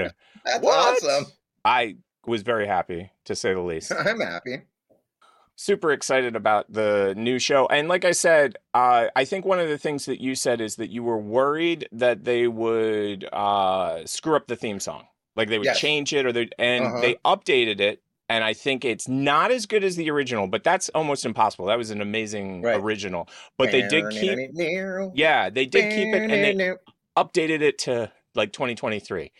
That's 0.45 0.63
What? 0.63 1.03
awesome. 1.03 1.25
I 1.65 1.95
was 2.25 2.41
very 2.41 2.67
happy 2.67 3.11
to 3.25 3.35
say 3.35 3.53
the 3.53 3.61
least. 3.61 3.91
I'm 3.93 4.19
happy. 4.19 4.61
Super 5.55 5.91
excited 5.91 6.35
about 6.35 6.71
the 6.71 7.13
new 7.17 7.39
show. 7.39 7.67
And 7.67 7.87
like 7.87 8.05
I 8.05 8.11
said, 8.11 8.57
uh, 8.73 9.07
I 9.15 9.25
think 9.25 9.45
one 9.45 9.59
of 9.59 9.69
the 9.69 9.77
things 9.77 10.05
that 10.05 10.21
you 10.21 10.35
said 10.35 10.61
is 10.61 10.75
that 10.77 10.89
you 10.89 11.03
were 11.03 11.17
worried 11.17 11.87
that 11.91 12.23
they 12.23 12.47
would 12.47 13.27
uh, 13.31 14.05
screw 14.05 14.35
up 14.35 14.47
the 14.47 14.55
theme 14.55 14.79
song, 14.79 15.07
like 15.35 15.49
they 15.49 15.59
would 15.59 15.65
Yes. 15.65 15.77
change 15.77 16.13
it, 16.13 16.25
or 16.25 16.31
they 16.31 16.49
and 16.57 16.85
Uh-huh. 16.85 17.01
they 17.01 17.15
updated 17.25 17.79
it. 17.79 18.01
And 18.29 18.43
I 18.43 18.53
think 18.53 18.83
it's 18.83 19.07
not 19.07 19.51
as 19.51 19.65
good 19.65 19.83
as 19.83 19.95
the 19.95 20.09
original, 20.09 20.47
but 20.47 20.63
that's 20.63 20.89
almost 20.89 21.25
impossible. 21.25 21.65
That 21.65 21.77
was 21.77 21.91
an 21.91 22.01
amazing 22.01 22.63
Right. 22.63 22.79
original. 22.81 23.29
But 23.57 23.69
they 23.71 23.81
did 23.83 24.09
keep, 24.09 24.39
Yeah, 24.57 25.09
yeah, 25.13 25.49
they 25.49 25.65
did 25.65 25.89
keep 25.89 26.13
it, 26.13 26.25
and 26.29 26.43
they 26.43 26.53
updated 27.17 27.61
it 27.61 27.77
to 27.79 28.11
like 28.33 28.53
2023. 28.53 29.31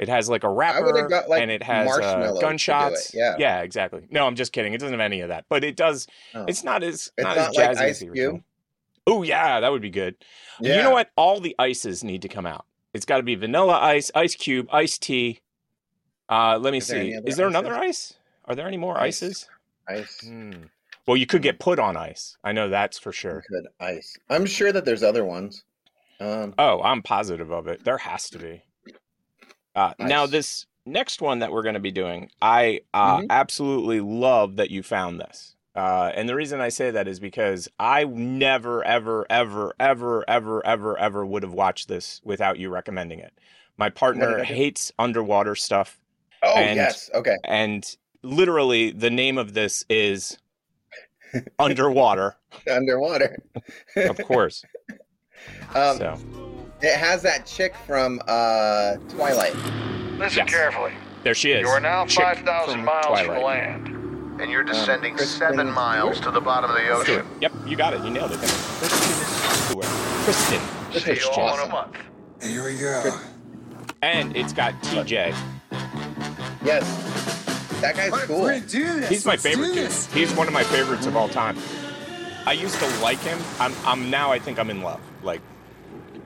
It 0.00 0.08
has 0.08 0.28
like 0.28 0.44
a 0.44 0.48
rapper, 0.48 0.84
would've 0.84 1.10
got, 1.10 1.28
like, 1.28 1.42
and 1.42 1.50
it 1.50 1.62
has 1.62 1.86
Marshmello 1.88 2.26
to 2.28 2.32
do 2.32 2.36
uh, 2.38 2.40
gunshots. 2.40 3.14
yeah. 3.14 3.36
yeah, 3.38 3.60
exactly. 3.60 4.06
No, 4.10 4.26
I'm 4.26 4.34
just 4.34 4.52
kidding. 4.52 4.72
It 4.72 4.78
doesn't 4.78 4.94
have 4.94 5.00
any 5.04 5.20
of 5.20 5.28
that, 5.28 5.44
but 5.48 5.62
it 5.62 5.76
does. 5.76 6.06
Oh. 6.34 6.46
It's 6.48 6.64
not 6.64 6.82
as 6.82 7.12
It's 7.18 7.24
not, 7.24 7.36
not 7.36 7.48
as 7.50 7.54
like 7.56 7.68
jazzy 7.68 7.70
as 7.72 8.02
Ice 8.02 8.10
Cube? 8.12 8.42
Oh 9.06 9.22
yeah, 9.22 9.60
that 9.60 9.70
would 9.70 9.82
be 9.82 9.90
good. 9.90 10.16
You 10.60 10.76
know 10.76 10.90
what? 10.90 11.10
All 11.16 11.38
the 11.40 11.54
ices 11.58 12.02
need 12.02 12.22
to 12.22 12.28
come 12.28 12.46
out. 12.46 12.64
It's 12.94 13.04
got 13.04 13.18
to 13.18 13.22
be 13.22 13.34
Vanilla 13.34 13.78
Ice, 13.80 14.10
Ice 14.14 14.34
Cube, 14.34 14.68
Ice-T. 14.72 15.40
Uh, 16.28 16.58
let 16.60 16.72
me 16.72 16.78
Is 16.78 16.86
see. 16.86 17.16
other 17.16 17.28
Is 17.28 17.36
there 17.36 17.46
ices? 17.46 17.58
another 17.58 17.74
ice? 17.76 18.14
Are 18.46 18.54
there 18.54 18.66
any 18.66 18.76
more 18.76 18.98
Ice. 18.98 19.22
ices? 19.22 19.48
Ice. 19.88 20.20
Hmm. 20.24 20.52
Well, 21.06 21.16
you 21.16 21.26
could 21.26 21.42
get 21.42 21.58
put 21.58 21.78
on 21.78 21.96
ice. 21.96 22.36
I 22.44 22.52
know 22.52 22.68
that's 22.68 22.98
for 22.98 23.12
sure. 23.12 23.42
Good 23.48 23.66
ice. 23.80 24.16
I'm 24.28 24.46
sure 24.46 24.72
that 24.72 24.84
there's 24.84 25.02
other 25.02 25.24
ones. 25.24 25.64
Um, 26.20 26.54
Oh, 26.58 26.80
I'm 26.82 27.02
positive 27.02 27.50
of 27.50 27.66
it. 27.68 27.82
There 27.84 27.98
has 27.98 28.28
to 28.30 28.38
be. 28.38 28.62
Uh, 29.74 29.92
Now, 29.98 30.26
this 30.26 30.66
next 30.86 31.20
one 31.22 31.38
that 31.40 31.52
we're 31.52 31.62
going 31.62 31.74
to 31.74 31.80
be 31.80 31.92
doing, 31.92 32.30
I 32.42 32.80
uh, 32.94 33.18
Mhm. 33.18 33.26
absolutely 33.30 34.00
love 34.00 34.56
that 34.56 34.70
you 34.70 34.82
found 34.82 35.20
this. 35.20 35.54
Uh, 35.76 36.10
and 36.14 36.28
the 36.28 36.34
reason 36.34 36.60
I 36.60 36.68
say 36.68 36.90
that 36.90 37.06
is 37.06 37.20
because 37.20 37.68
I 37.78 38.04
never, 38.04 38.82
ever, 38.84 39.24
ever, 39.30 39.72
ever, 39.78 40.28
ever, 40.28 40.66
ever, 40.66 40.98
ever 40.98 41.24
would 41.26 41.42
have 41.44 41.52
watched 41.54 41.86
this 41.88 42.20
without 42.24 42.58
you 42.58 42.70
recommending 42.70 43.20
it. 43.20 43.32
My 43.76 43.88
partner 43.88 44.42
hates 44.42 44.90
underwater 44.98 45.54
stuff, 45.54 46.00
oh 46.42 46.56
and- 46.56 46.76
yes. 46.76 47.08
Okay. 47.14 47.36
and 47.44 47.96
literally 48.22 48.90
the 48.90 49.10
name 49.10 49.38
of 49.38 49.54
this 49.54 49.84
is 49.88 50.36
Underwater, 51.60 52.36
Underwater. 52.68 53.38
of 53.96 54.18
course. 54.18 54.64
Um, 55.74 55.96
so, 55.96 56.18
It 56.82 56.96
has 56.96 57.22
that 57.22 57.46
chick 57.46 57.74
from 57.86 58.20
uh, 58.26 58.96
Twilight. 59.08 59.54
Listen 60.18 60.38
Yes. 60.46 60.50
carefully. 60.50 60.92
there 61.22 61.34
she 61.34 61.52
is. 61.52 61.60
You 61.62 61.68
are 61.68 61.80
now 61.80 62.04
Chick 62.06 62.24
5,000 62.24 62.74
from 62.74 62.84
miles 62.84 63.20
from 63.20 63.42
land. 63.42 64.40
And 64.40 64.50
you're 64.50 64.62
descending 64.62 65.14
Kristen 65.16 65.38
seven 65.38 65.70
miles 65.70 66.16
Stewart? 66.16 66.24
to 66.34 66.40
the 66.40 66.40
bottom 66.40 66.70
of 66.70 66.76
the 66.76 66.82
Stewart. 67.04 67.20
ocean. 67.20 67.26
Yep, 67.40 67.52
you 67.66 67.76
got 67.76 67.92
it. 67.94 68.02
You 68.04 68.10
nailed 68.10 68.32
it. 68.32 68.38
Kristen 68.38 68.90
Stewart. 69.68 69.84
Kristen. 70.24 70.60
See 70.92 71.12
you 71.26 71.30
all 71.32 71.54
in 71.54 71.60
a 71.60 71.62
Awesome. 71.62 71.70
month. 71.70 71.96
Here 72.42 72.64
we 72.64 72.78
go. 72.78 73.18
And 74.02 74.34
it's 74.36 74.52
got 74.54 74.72
TJ. 74.82 75.34
Yes. 76.64 76.84
That 77.80 77.96
guy's 77.96 78.12
Let's 78.12 78.24
cool. 78.26 78.46
do 78.60 79.00
this. 79.00 79.08
He's 79.08 79.24
my 79.26 79.32
Let's 79.32 79.42
do 79.42 79.48
favorite 79.50 79.66
dude. 79.68 79.76
this. 79.76 80.12
He's 80.12 80.32
one 80.34 80.46
of 80.46 80.52
my 80.54 80.64
favorites 80.64 81.06
of 81.06 81.16
all 81.16 81.28
time. 81.28 81.56
I 82.46 82.52
used 82.52 82.78
to 82.78 82.86
like 83.02 83.18
him. 83.20 83.38
I'm, 83.58 83.74
I'm 83.84 84.10
now. 84.10 84.32
I 84.32 84.38
think 84.38 84.58
I'm 84.58 84.70
in 84.70 84.82
love. 84.82 85.00
Like, 85.22 85.40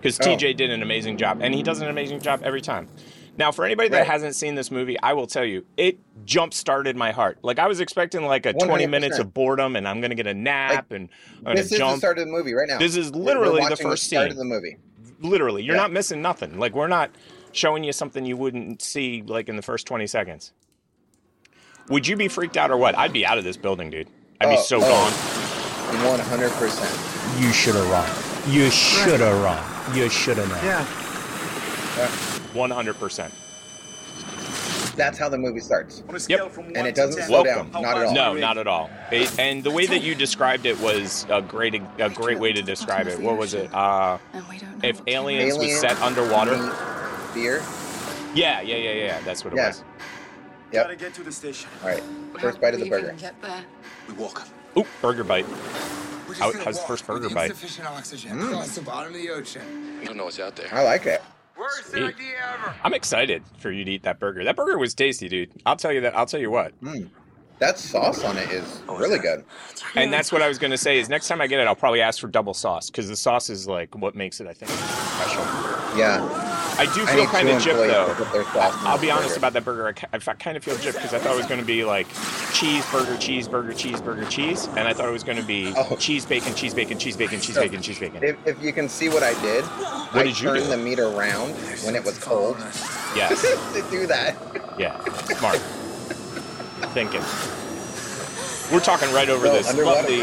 because 0.04 0.20
Oh. 0.20 0.25
TJ 0.37 0.52
did 0.56 0.70
an 0.70 0.82
amazing 0.82 1.16
job, 1.16 1.38
and 1.40 1.54
he 1.54 1.62
does 1.62 1.80
an 1.80 1.88
amazing 1.88 2.20
job 2.20 2.42
every 2.44 2.61
time. 2.61 2.88
Now, 3.37 3.50
for 3.50 3.64
anybody 3.64 3.88
that 3.88 3.99
Right. 4.00 4.06
hasn't 4.06 4.37
seen 4.37 4.54
this 4.54 4.70
movie, 4.70 4.96
I 5.02 5.12
will 5.14 5.26
tell 5.26 5.44
you, 5.44 5.64
it 5.76 5.99
jump 6.25 6.52
started 6.54 6.94
my 6.96 7.11
heart. 7.11 7.38
Like 7.42 7.58
I 7.58 7.66
was 7.66 7.80
expecting 7.80 8.25
like 8.26 8.46
a 8.46 8.52
20 8.52 8.87
minutes 8.87 9.18
of 9.18 9.32
boredom, 9.34 9.75
and 9.76 9.88
I'm 9.88 10.00
gonna 10.00 10.14
get 10.14 10.26
a 10.28 10.34
nap, 10.34 10.92
and 10.92 11.08
I'm 11.38 11.44
gonna 11.44 11.56
This 11.56 11.64
is 11.66 11.70
the 11.73 11.78
jump. 11.78 11.99
start 11.99 12.18
of 12.18 12.26
the 12.26 12.30
movie 12.32 12.52
right 12.54 12.68
now. 12.68 12.78
This 12.78 12.96
is 12.96 13.11
We're- 13.11 13.18
we're 13.25 13.25
literally 13.25 13.56
the 13.56 13.61
watching 13.70 13.88
first 13.88 14.04
start 14.04 14.25
scene. 14.25 14.30
of 14.32 14.37
the 14.37 14.44
movie. 14.44 14.76
literally, 15.20 15.62
you're 15.62 15.75
Yeah. 15.75 15.82
not 15.82 15.90
missing 15.92 16.20
nothing. 16.23 16.58
Like 16.58 16.75
we're 16.75 16.87
not 16.87 17.11
showing 17.52 17.82
you 17.82 17.92
something 17.92 18.25
you 18.26 18.37
wouldn't 18.37 18.82
see 18.82 19.23
like 19.26 19.49
in 19.49 19.56
the 19.56 19.62
first 19.62 19.87
20 19.87 20.06
seconds. 20.06 20.52
Would 21.88 22.06
you 22.06 22.16
be 22.16 22.28
freaked 22.28 22.56
out 22.58 22.70
or 22.70 22.76
what? 22.76 22.96
I'd 22.99 23.12
be 23.12 23.25
out 23.26 23.38
of 23.38 23.44
this 23.44 23.56
building, 23.56 23.90
dude. 23.90 24.08
I'd 24.40 24.50
be 24.50 24.56
Oh, 24.58 24.62
so 24.62 24.76
oh. 24.76 24.80
gone. 24.80 26.04
One 26.11 26.20
hundred 26.20 26.50
percent. 26.52 26.90
You 27.40 27.52
should 27.52 27.75
have 27.75 27.88
run. 27.90 28.52
You 28.52 28.70
should 28.70 29.20
have 29.20 29.42
run. 29.42 29.74
You 29.93 30.09
should 30.09 30.38
have 30.38 30.49
known. 30.49 30.64
Yeah. 30.64 30.85
100%. 32.55 33.31
That's 34.97 35.19
how 35.19 35.29
the 35.29 35.37
movie 35.38 35.59
starts. 35.61 36.03
On 36.09 36.14
a 36.14 36.21
scale 36.21 36.49
from 36.49 36.67
And 36.76 36.87
it 36.87 36.95
doesn't 36.95 37.21
slow 37.25 37.43
down. 37.43 37.71
Not 37.73 37.85
at 37.99 38.07
all. 38.07 38.14
No, 38.14 38.35
not 38.35 38.59
at 38.59 38.67
all. 38.69 38.88
It- 39.11 39.37
and 39.41 39.62
the 39.64 39.71
way 39.71 39.87
that 39.87 40.03
you 40.03 40.14
described 40.14 40.67
it 40.67 40.79
was 40.81 41.26
a 41.29 41.43
great 41.43 41.75
a 41.99 42.09
great 42.11 42.38
way 42.38 42.53
to 42.53 42.62
describe 42.62 43.09
it. 43.09 43.19
What 43.21 43.37
was 43.37 43.55
it? 43.55 43.75
Uh, 43.75 44.19
And 44.33 44.47
we 44.49 44.59
don't 44.59 44.71
know 44.83 44.88
if 44.88 45.00
what 45.00 45.09
aliens 45.09 45.59
was 45.59 45.81
set 45.81 46.00
underwater. 46.00 46.57
meat, 46.57 46.73
Beer. 47.35 47.62
Yeah, 48.35 48.61
yeah, 48.61 48.76
yeah, 48.76 48.93
yeah. 48.93 49.21
That's 49.25 49.45
what 49.45 49.53
it 49.53 49.57
Yeah. 49.57 49.67
was. 49.69 49.83
Yep. 50.73 50.85
Gotta 50.85 50.97
get 50.97 51.14
to 51.14 51.23
the 51.25 51.33
station. 51.33 51.69
All 51.83 51.88
right. 51.91 52.03
First 52.41 52.61
bite 52.61 52.75
of 52.75 52.81
the 52.81 52.88
burger. 52.88 53.14
get 53.19 53.41
there? 53.43 53.64
We 54.09 54.14
walk. 54.14 54.47
Ooh, 54.76 54.87
burger 55.03 55.25
bite. 55.25 55.47
We're 56.41 56.47
just 56.53 56.59
How- 56.59 56.64
how's 56.64 56.81
the 56.81 56.87
first 56.87 57.07
burger 57.07 57.25
with 57.26 57.35
bite? 57.35 57.50
Insufficient 57.50 57.87
oxygen 57.88 58.38
Mm. 58.38 58.49
across 58.49 58.75
the 58.75 58.81
bottom 58.83 59.14
of 59.14 59.21
the 59.21 59.31
ocean. 59.31 59.99
You 60.00 60.07
don't 60.07 60.17
know 60.17 60.25
what's 60.25 60.41
out 60.41 60.57
there. 60.57 60.69
I 60.73 60.83
like 60.83 61.07
it. 61.07 61.23
Worst 61.57 61.91
Sweet. 61.91 62.03
idea 62.03 62.35
ever. 62.55 62.75
I'm 62.83 62.95
excited 62.95 63.43
for 63.59 63.71
you 63.71 63.85
to 63.85 63.91
eat 63.93 64.03
that 64.03 64.19
burger. 64.19 64.43
That 64.45 64.57
burger 64.57 64.76
was 64.76 64.95
tasty, 64.95 65.29
dude. 65.29 65.50
I'll 65.64 65.76
tell 65.76 65.93
you 65.93 66.00
that. 66.00 66.17
I'll 66.17 66.26
tell 66.26 66.41
you 66.41 66.50
what. 66.50 66.73
Mm. 66.83 67.09
That 67.61 67.79
sauce 67.79 68.25
on 68.25 68.37
it 68.37 68.50
is 68.50 68.81
Oh, 68.88 68.97
really 68.97 69.21
good. 69.21 69.45
And 69.95 70.12
that's 70.12 70.33
what 70.33 70.43
I 70.43 70.49
was 70.49 70.59
gonna 70.59 70.76
say. 70.76 70.99
Is 70.99 71.09
next 71.09 71.29
time 71.29 71.41
I 71.41 71.47
get 71.47 71.61
it, 71.61 71.69
I'll 71.69 71.76
probably 71.76 72.00
ask 72.00 72.21
for 72.21 72.26
double 72.26 72.53
sauce 72.55 72.91
because 72.91 73.09
the 73.09 73.14
sauce 73.17 73.49
is 73.49 73.69
like 73.69 73.95
what 73.95 74.17
makes 74.17 74.41
it, 74.41 74.49
I 74.49 74.53
think, 74.53 74.71
special. 74.73 75.45
Yeah. 75.97 76.53
I 76.76 76.87
do 76.95 77.07
feel 77.07 77.26
kind 77.26 77.49
of 77.49 77.62
gypped 77.62 77.83
to 77.83 77.87
though. 77.88 78.14
put 78.16 78.33
their 78.33 78.43
sauce 78.45 78.75
on 78.78 78.87
I'll 78.87 78.99
be 78.99 79.11
honest 79.11 79.28
burger. 79.28 79.38
about 79.38 79.52
that 79.52 79.64
burger. 79.64 79.95
I 80.12 80.16
I 80.16 80.19
kind 80.35 80.57
of 80.57 80.64
feel 80.64 80.75
gypped 80.76 80.95
because 80.95 81.14
I 81.14 81.19
thought 81.19 81.35
it 81.35 81.37
was 81.37 81.47
going 81.47 81.61
to 81.61 81.66
be 81.66 81.85
like 81.85 82.09
cheeseburger, 82.54 83.16
cheeseburger, 83.16 83.73
cheeseburger, 83.73 84.28
cheese, 84.28 84.66
and 84.76 84.81
I 84.88 84.93
thought 84.93 85.09
it 85.09 85.12
was 85.12 85.23
going 85.25 85.38
to 85.38 85.45
be 85.45 85.73
Oh. 85.76 85.97
cheese 85.97 86.25
bacon, 86.26 86.54
cheese 86.54 86.75
bacon, 86.75 86.99
cheese 86.99 87.16
bacon, 87.16 87.40
cheese 87.40 87.57
bacon, 87.57 87.81
cheese 87.81 87.99
bacon. 88.00 88.23
If, 88.25 88.37
if 88.47 88.62
you 88.62 88.73
can 88.73 88.88
see 88.88 89.09
what 89.09 89.23
I 89.23 89.40
did, 89.40 89.64
What 89.64 90.16
I 90.16 90.23
did 90.25 90.40
you 90.40 90.49
turned 90.49 90.64
do? 90.64 90.69
the 90.71 90.76
meat 90.76 90.99
around 90.99 91.52
when 91.85 91.95
it 91.95 92.04
was 92.04 92.19
cold 92.19 92.57
Yes, 93.14 93.40
to 93.75 93.83
do 93.90 94.07
that. 94.09 94.35
yeah, 94.78 94.99
smart 95.38 95.59
thinking. 96.93 97.23
We're 98.73 98.81
talking 98.81 99.12
right 99.12 99.28
over 99.28 99.47
No, 99.47 99.52
this 99.52 99.73
lovely. 99.76 100.21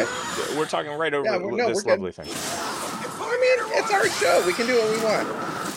We're 0.58 0.65
talking 0.65 0.91
right 0.91 1.13
over 1.13 1.25
Yeah, 1.25 1.38
no, 1.38 1.67
this 1.67 1.77
we're 1.77 1.81
good. 1.84 2.01
lovely 2.01 2.12
thing. 2.12 2.27
I 2.27 3.38
mean, 3.39 3.79
it's 3.79 3.91
our 3.91 4.10
show. 4.10 4.43
We 4.46 4.53
can 4.53 4.67
do 4.67 4.75
what 4.75 4.89
we 4.91 5.03
want. 5.03 5.27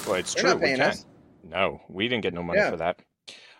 Well, 0.06 0.16
it's 0.16 0.34
They're 0.34 0.52
true. 0.52 0.54
We 0.60 0.68
can. 0.68 0.80
us. 0.82 1.06
No, 1.42 1.80
we 1.88 2.08
didn't 2.08 2.22
get 2.22 2.34
no 2.34 2.42
money 2.42 2.58
Yeah. 2.60 2.70
for 2.70 2.76
that. 2.78 3.00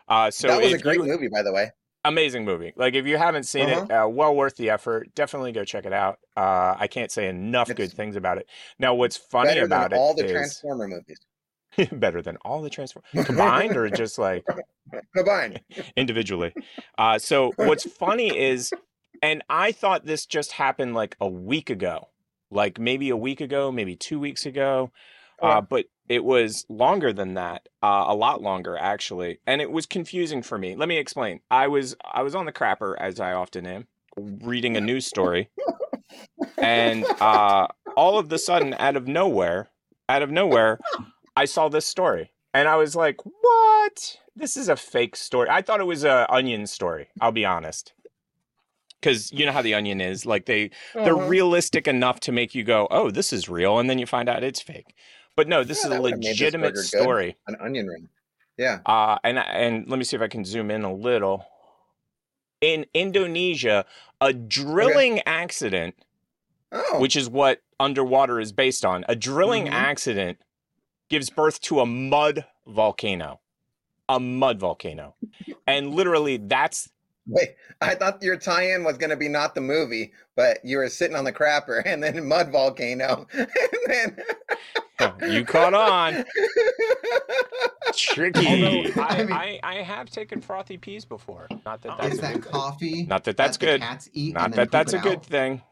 Uh, 0.09 0.31
so 0.31 0.49
that 0.49 0.63
was 0.63 0.73
a 0.75 0.79
great 0.79 0.99
you, 0.99 1.05
movie, 1.05 1.29
by 1.29 1.43
the 1.43 1.53
way. 1.53 1.71
amazing 2.05 2.45
movie. 2.45 2.73
Like 2.77 2.95
if 2.95 3.07
you 3.07 3.17
haven't 3.17 3.45
seen 3.45 3.69
it, 3.69 3.91
uh, 3.91 4.07
well 4.09 4.35
worth 4.35 4.57
the 4.57 4.71
effort. 4.71 5.15
Definitely 5.15 5.53
go 5.53 5.65
check 5.65 5.87
it 5.87 5.93
out. 5.93 6.19
Uh, 6.37 6.75
I 6.79 6.87
can't 6.87 7.11
say 7.11 7.29
enough 7.29 7.71
It's 7.71 7.77
good 7.79 7.93
things 7.93 8.17
about 8.17 8.39
it. 8.39 8.47
Now, 8.79 8.95
what's 8.95 9.17
funny 9.17 9.59
about 9.59 9.63
it? 9.63 9.69
Better 9.69 9.89
about 9.89 9.91
than 9.91 9.99
all 9.99 10.15
the 10.15 10.25
is 10.27 10.31
Transformer 10.31 10.89
movies 10.89 11.21
better 11.93 12.21
than 12.23 12.37
all 12.45 12.61
the 12.63 12.71
Transformers 12.71 13.09
combined 13.27 13.77
or 13.77 13.89
just 13.89 14.19
like 14.19 14.45
combined. 15.17 15.61
individually. 15.97 16.53
Uh, 16.99 17.19
so 17.19 17.53
what's 17.57 17.85
funny 17.91 18.37
is, 18.39 18.73
and 19.23 19.43
I 19.49 19.73
thought 19.73 20.05
this 20.05 20.27
just 20.27 20.53
happened 20.53 20.95
like 20.95 21.17
a 21.21 21.29
week 21.29 21.71
ago, 21.71 22.09
like 22.51 22.79
maybe 22.79 23.09
a 23.11 23.17
week 23.17 23.41
ago, 23.41 23.73
maybe 23.73 23.97
two 23.97 24.21
weeks 24.21 24.45
ago, 24.47 24.93
uh, 25.43 25.61
but 25.63 25.87
it 26.09 26.25
was 26.25 26.67
longer 26.69 27.13
than 27.13 27.35
that, 27.35 27.69
uh, 27.83 28.05
a 28.09 28.15
lot 28.15 28.43
longer 28.43 28.77
actually, 28.77 29.39
and 29.47 29.61
it 29.63 29.71
was 29.71 29.87
confusing 29.87 30.43
for 30.43 30.59
me. 30.59 30.77
Let 30.77 30.89
me 30.89 30.97
explain. 30.99 31.41
I 31.51 31.67
was 31.69 31.97
I 32.05 32.23
was 32.23 32.35
on 32.35 32.45
the 32.47 32.53
crapper 32.53 32.95
as 32.99 33.21
I 33.21 33.33
often 33.33 33.67
am, 33.67 33.87
reading 34.17 34.77
a 34.77 34.81
news 34.81 35.07
story, 35.07 35.51
and 36.59 37.07
uh, 37.21 37.67
all 37.97 38.19
of 38.19 38.29
the 38.29 38.39
sudden, 38.39 38.75
out 38.79 38.97
of 38.97 39.07
nowhere, 39.09 39.71
out 40.09 40.23
of 40.23 40.31
nowhere, 40.31 40.79
I 41.37 41.45
saw 41.47 41.69
this 41.69 41.87
story, 41.87 42.33
and 42.53 42.69
I 42.69 42.77
was 42.77 42.95
like, 42.95 43.17
"What? 43.25 44.17
This 44.37 44.57
is 44.57 44.69
a 44.69 44.77
fake 44.77 45.17
story." 45.17 45.49
I 45.51 45.63
thought 45.63 45.81
it 45.81 45.85
was 45.87 46.05
a 46.05 46.27
Onion 46.33 46.67
story. 46.67 47.09
I'll 47.21 47.33
be 47.33 47.45
honest, 47.45 47.93
because 49.01 49.33
you 49.33 49.47
know 49.47 49.53
how 49.53 49.63
the 49.63 49.75
Onion 49.75 50.01
is. 50.01 50.27
Like 50.27 50.47
they 50.47 50.71
they're 50.95 51.15
Uh-huh. 51.17 51.29
realistic 51.29 51.87
enough 51.89 52.21
to 52.21 52.33
make 52.33 52.55
you 52.55 52.65
go, 52.65 52.89
"Oh, 52.91 53.11
this 53.11 53.33
is 53.33 53.49
real," 53.49 53.79
and 53.79 53.89
then 53.89 53.99
you 53.99 54.07
find 54.07 54.29
out 54.29 54.45
it's 54.45 54.61
fake. 54.61 54.95
But 55.37 55.49
no, 55.49 55.65
this 55.65 55.79
Yeah, 55.79 55.81
is 55.81 55.87
a 55.87 55.89
that 55.95 56.03
would've 56.03 56.19
made 56.19 56.23
this 56.25 56.41
legitimate 56.41 56.75
burger 56.75 56.81
good. 56.83 56.87
story. 57.03 57.37
An 57.49 57.57
onion 57.61 57.87
ring. 57.89 58.09
Yeah. 58.57 58.81
Uh, 58.87 59.19
and 59.25 59.39
and 59.39 59.89
let 59.89 59.99
me 59.99 60.05
see 60.05 60.17
if 60.17 60.23
I 60.23 60.29
can 60.29 60.45
zoom 60.45 60.71
in 60.71 60.85
a 60.85 60.93
little. 60.93 61.45
In 62.61 62.87
Indonesia, 62.95 63.85
a 64.21 64.33
drilling 64.33 65.21
accident, 65.27 65.97
Oh. 66.73 66.99
which 67.01 67.15
is 67.17 67.29
what 67.29 67.63
underwater 67.79 68.41
is 68.41 68.53
based 68.53 68.85
on, 68.85 69.05
a 69.09 69.15
drilling 69.17 69.67
Mhm. 69.67 69.73
accident 69.73 70.39
gives 71.09 71.31
birth 71.31 71.61
to 71.63 71.81
a 71.81 71.87
mud 71.87 72.45
volcano. 72.67 73.41
a 74.07 74.21
mud 74.21 74.61
volcano. 74.61 75.15
And 75.67 75.95
literally, 75.95 76.37
that's 76.37 76.91
Wait, 77.27 77.57
I 77.81 77.95
thought 77.95 78.23
your 78.23 78.37
tie-in 78.37 78.85
was 78.85 78.99
gonna 78.99 79.17
be 79.17 79.31
not 79.31 79.55
the 79.55 79.63
movie, 79.63 80.13
but 80.37 80.63
you 80.63 80.77
were 80.77 80.91
sitting 80.91 81.17
on 81.17 81.25
the 81.25 81.33
crapper 81.33 81.81
and 81.87 82.03
then 82.03 82.27
mud 82.29 82.51
volcano, 82.53 83.27
and 83.33 83.49
then 83.87 84.23
you 85.29 85.45
caught 85.45 85.75
on. 85.75 86.25
Tricky. 87.95 88.47
Although, 88.47 89.03
I, 89.03 89.07
I 89.09 89.23
mean- 89.25 89.33
I, 89.33 89.61
I 89.63 89.75
have 89.77 90.11
taken 90.11 90.41
frothy 90.41 90.77
peas 90.79 91.05
before. 91.05 91.47
Not 91.65 91.83
that 91.83 91.93
oh, 91.93 91.97
that's 92.01 92.15
Is 92.15 92.21
that 92.21 92.35
good 92.35 92.45
thing. 92.45 92.53
coffee? 92.53 93.03
Not 93.05 93.25
that 93.25 93.37
that's 93.37 93.57
the 93.57 93.67
good. 93.67 93.81
Cats 93.81 94.09
eat 94.13 94.35
Not 94.35 94.53
that 94.53 94.71
that's 94.71 94.93
a 94.93 94.97
it 94.97 95.03
good 95.03 95.23
thing. 95.23 95.63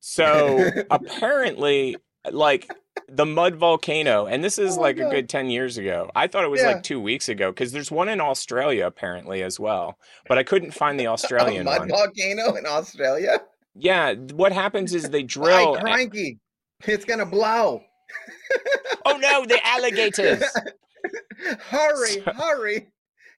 So 0.00 0.68
apparently, 0.90 1.96
like 2.30 2.70
the 3.08 3.24
mud 3.26 3.56
volcano, 3.56 4.26
and 4.26 4.42
this 4.42 4.58
is 4.58 4.74
Oh 4.76 4.80
my 4.80 4.82
like 4.88 4.98
a 4.98 5.08
good 5.10 5.28
10 5.28 5.50
years 5.50 5.78
ago. 5.78 6.10
I 6.14 6.26
thought 6.26 6.44
it 6.44 6.50
was 6.50 6.60
Yeah. 6.60 6.68
like 6.72 6.82
two 6.82 7.00
weeks 7.00 7.28
ago 7.28 7.50
because 7.52 7.72
there's 7.72 7.90
one 7.90 8.08
in 8.08 8.20
Australia 8.20 8.86
apparently 8.86 9.42
as 9.42 9.60
well, 9.60 9.98
but 10.28 10.38
I 10.38 10.42
couldn't 10.42 10.72
find 10.72 10.98
the 10.98 11.06
Australian 11.08 11.62
a 11.62 11.64
mud 11.64 11.78
one. 11.80 11.88
volcano 11.90 12.54
in 12.54 12.66
Australia. 12.66 13.40
Yeah, 13.74 14.14
what 14.14 14.52
happens 14.52 14.92
is 14.94 15.08
they 15.10 15.20
Hi, 15.20 15.26
drill. 15.26 15.76
cranky. 15.76 16.38
It's 16.84 17.04
gonna 17.04 17.24
blow. 17.26 17.82
Oh 19.04 19.16
no, 19.16 19.44
the 19.44 19.58
alligators! 19.66 20.42
hurry, 21.60 22.22
So- 22.24 22.32
hurry. 22.32 22.88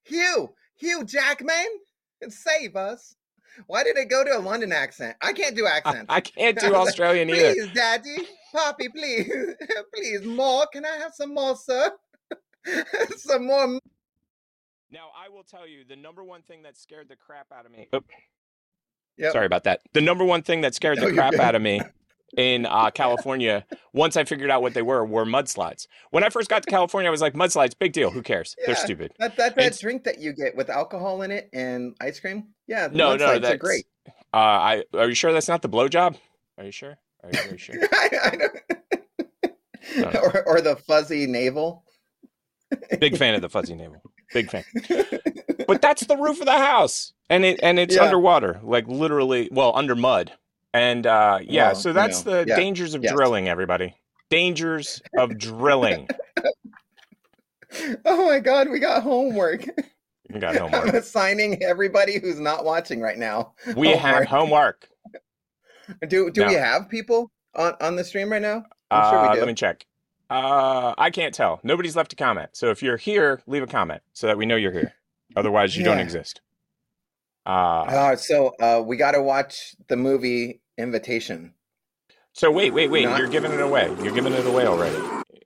Hugh, 0.05 0.51
Hugh 0.77 1.05
Jackman, 1.05 1.67
save 2.29 2.77
us. 2.77 3.15
Why 3.67 3.85
did 3.85 3.97
it 3.97 4.11
go 4.11 4.25
to 4.25 4.37
a 4.37 4.41
London 4.41 4.73
accent? 4.73 5.17
I 5.23 5.33
can't 5.33 5.57
do 5.57 5.67
accents. 5.73 6.07
I 6.09 6.21
can't 6.21 6.59
do 6.59 6.75
Australian 6.75 7.31
either. 7.31 7.55
Please, 7.55 7.69
Daddy. 7.73 8.17
Poppy, 8.53 8.89
please. 8.91 9.31
please, 9.95 10.25
more. 10.27 10.67
Can 10.73 10.85
I 10.85 10.97
have 10.99 11.15
some 11.15 11.33
more, 11.35 11.57
sir? 11.57 11.91
some 13.17 13.47
more. 13.47 13.79
Now, 14.91 15.09
I 15.17 15.29
will 15.29 15.45
tell 15.45 15.67
you 15.67 15.85
the 15.89 15.97
number 15.97 16.23
one 16.23 16.43
thing 16.43 16.63
that 16.65 16.77
scared 16.77 17.09
the 17.09 17.17
crap 17.17 17.47
out 17.53 17.65
of 17.67 17.73
me. 17.73 17.89
Oh, 17.93 18.01
Yep. 19.17 19.33
Sorry 19.33 19.47
about 19.47 19.65
that. 19.65 19.81
The 19.93 20.01
number 20.01 20.25
one 20.25 20.43
thing 20.43 20.61
that 20.63 20.75
scared 20.75 20.99
the 20.99 21.07
you're 21.07 21.15
crap 21.15 21.35
out 21.35 21.55
of 21.55 21.63
me 21.63 21.81
in 22.37 22.67
uh, 22.67 22.91
California, 22.91 23.65
once 23.93 24.17
I 24.17 24.25
figured 24.25 24.51
out 24.51 24.63
what 24.63 24.75
they 24.75 24.83
were, 24.83 25.05
were 25.05 25.25
mudslides. 25.25 25.87
When 26.11 26.25
I 26.25 26.29
first 26.31 26.49
got 26.51 26.63
to 26.63 26.71
California, 26.71 27.09
I 27.09 27.11
was 27.11 27.21
like, 27.21 27.35
mudslides, 27.35 27.73
big 27.79 27.93
deal. 27.93 28.11
Who 28.11 28.23
cares? 28.23 28.57
They're 28.67 28.75
stupid. 28.77 29.13
That, 29.19 29.37
that, 29.37 29.55
that 29.57 29.61
It's- 29.65 29.81
drink 29.81 30.05
that 30.05 30.19
you 30.21 30.33
get 30.33 30.57
with 30.57 30.71
alcohol 30.71 31.23
in 31.23 31.31
it 31.31 31.49
and 31.53 31.95
ice 32.01 32.21
cream? 32.21 32.49
Yeah, 32.67 32.89
No, 32.93 33.17
no, 33.17 33.27
are 33.27 33.39
that's 33.39 33.59
great. 33.59 33.87
Uh, 34.33 34.37
I 34.37 34.85
are 34.95 35.09
you 35.09 35.15
sure 35.15 35.33
that's 35.33 35.49
not 35.49 35.63
the 35.63 35.69
blowjob? 35.69 36.17
Are 36.59 36.65
you 36.65 36.73
sure? 36.73 36.97
Are 37.23 37.31
you, 37.33 37.39
are 37.41 37.53
you 37.53 37.57
sure? 37.59 37.77
I, 37.93 38.09
I 38.25 39.49
No. 39.97 40.11
or, 40.23 40.43
or 40.49 40.61
the 40.61 40.77
fuzzy 40.77 41.27
navel. 41.27 41.85
Big 42.99 43.17
fan 43.17 43.35
of 43.35 43.43
the 43.43 43.49
fuzzy 43.49 43.75
navel. 43.75 44.03
Big 44.33 44.51
fan. 44.51 44.65
But 45.67 45.81
that's 45.81 46.05
the 46.05 46.17
roof 46.19 46.41
of 46.41 46.47
the 46.47 46.53
house, 46.59 47.15
and 47.31 47.43
it 47.43 47.59
and 47.63 47.79
it's 47.79 47.95
Yeah. 47.97 48.03
underwater, 48.03 48.61
like 48.63 48.87
literally, 48.87 49.49
well, 49.51 49.73
under 49.75 49.95
mud. 49.97 50.31
And 50.75 51.07
uh, 51.07 51.39
yeah, 51.43 51.69
Well, 51.69 51.75
so 51.77 51.89
you 51.91 51.93
that's 51.95 52.27
know, 52.27 52.43
the 52.43 52.49
yeah, 52.49 52.57
dangers 52.57 52.95
of 52.95 53.03
drilling, 53.03 53.49
everybody. 53.49 53.95
Dangers 54.29 55.01
of 55.17 55.39
drilling. 55.39 56.09
Oh 58.05 58.29
my 58.29 58.39
god, 58.39 58.69
we 58.71 58.79
got 58.79 59.03
homework. 59.03 59.65
We 60.33 60.39
got 60.39 60.55
homework. 60.55 60.75
I'm 60.75 60.81
homework. 60.87 60.95
assigning 61.03 61.61
everybody 61.63 62.21
who's 62.21 62.39
not 62.39 62.65
watching 62.65 63.01
right 63.01 63.19
now. 63.19 63.55
We 63.77 63.89
have 63.89 64.27
homework. 64.27 64.89
Do 66.07 66.31
do 66.31 66.47
we 66.47 66.55
have 66.55 66.89
people 66.89 67.33
on, 67.57 67.75
on 67.81 67.97
the 67.97 68.05
stream 68.05 68.31
right 68.31 68.41
now? 68.43 68.63
I'm 68.93 69.11
sure 69.13 69.23
we 69.23 69.29
Uh, 69.29 69.33
do. 69.35 69.39
let 69.41 69.49
me 69.49 69.55
check. 69.55 69.87
Uh, 70.31 70.95
I 70.97 71.11
can't 71.11 71.35
tell. 71.35 71.59
Nobody's 71.65 71.97
left 71.97 72.13
a 72.13 72.17
comment. 72.17 72.51
So 72.53 72.71
if 72.71 72.81
you're 72.83 72.97
here, 72.97 73.41
leave 73.49 73.63
a 73.65 73.67
comment 73.67 74.03
so 74.13 74.29
that 74.29 74.39
we 74.39 74.47
know 74.47 74.57
you're 74.57 74.73
here. 74.73 74.95
Otherwise, 75.37 75.77
you 75.77 75.83
don't 75.85 75.99
exist. 75.99 76.41
Uh, 77.45 77.51
Uh, 77.89 78.17
so 78.17 78.53
uh, 78.61 78.81
we 78.87 78.97
got 78.97 79.13
to 79.13 79.23
watch 79.23 79.75
the 79.89 79.97
movie 79.97 80.61
Invitation. 80.79 81.55
so 82.33 82.51
wait, 82.51 82.73
wait, 82.73 82.91
wait. 82.91 83.05
not- 83.05 83.19
You're 83.19 83.29
giving 83.29 83.53
it 83.53 83.61
away. 83.61 83.87
You're 84.03 84.15
giving 84.15 84.33
it 84.33 84.45
away 84.47 84.67
already. 84.67 84.97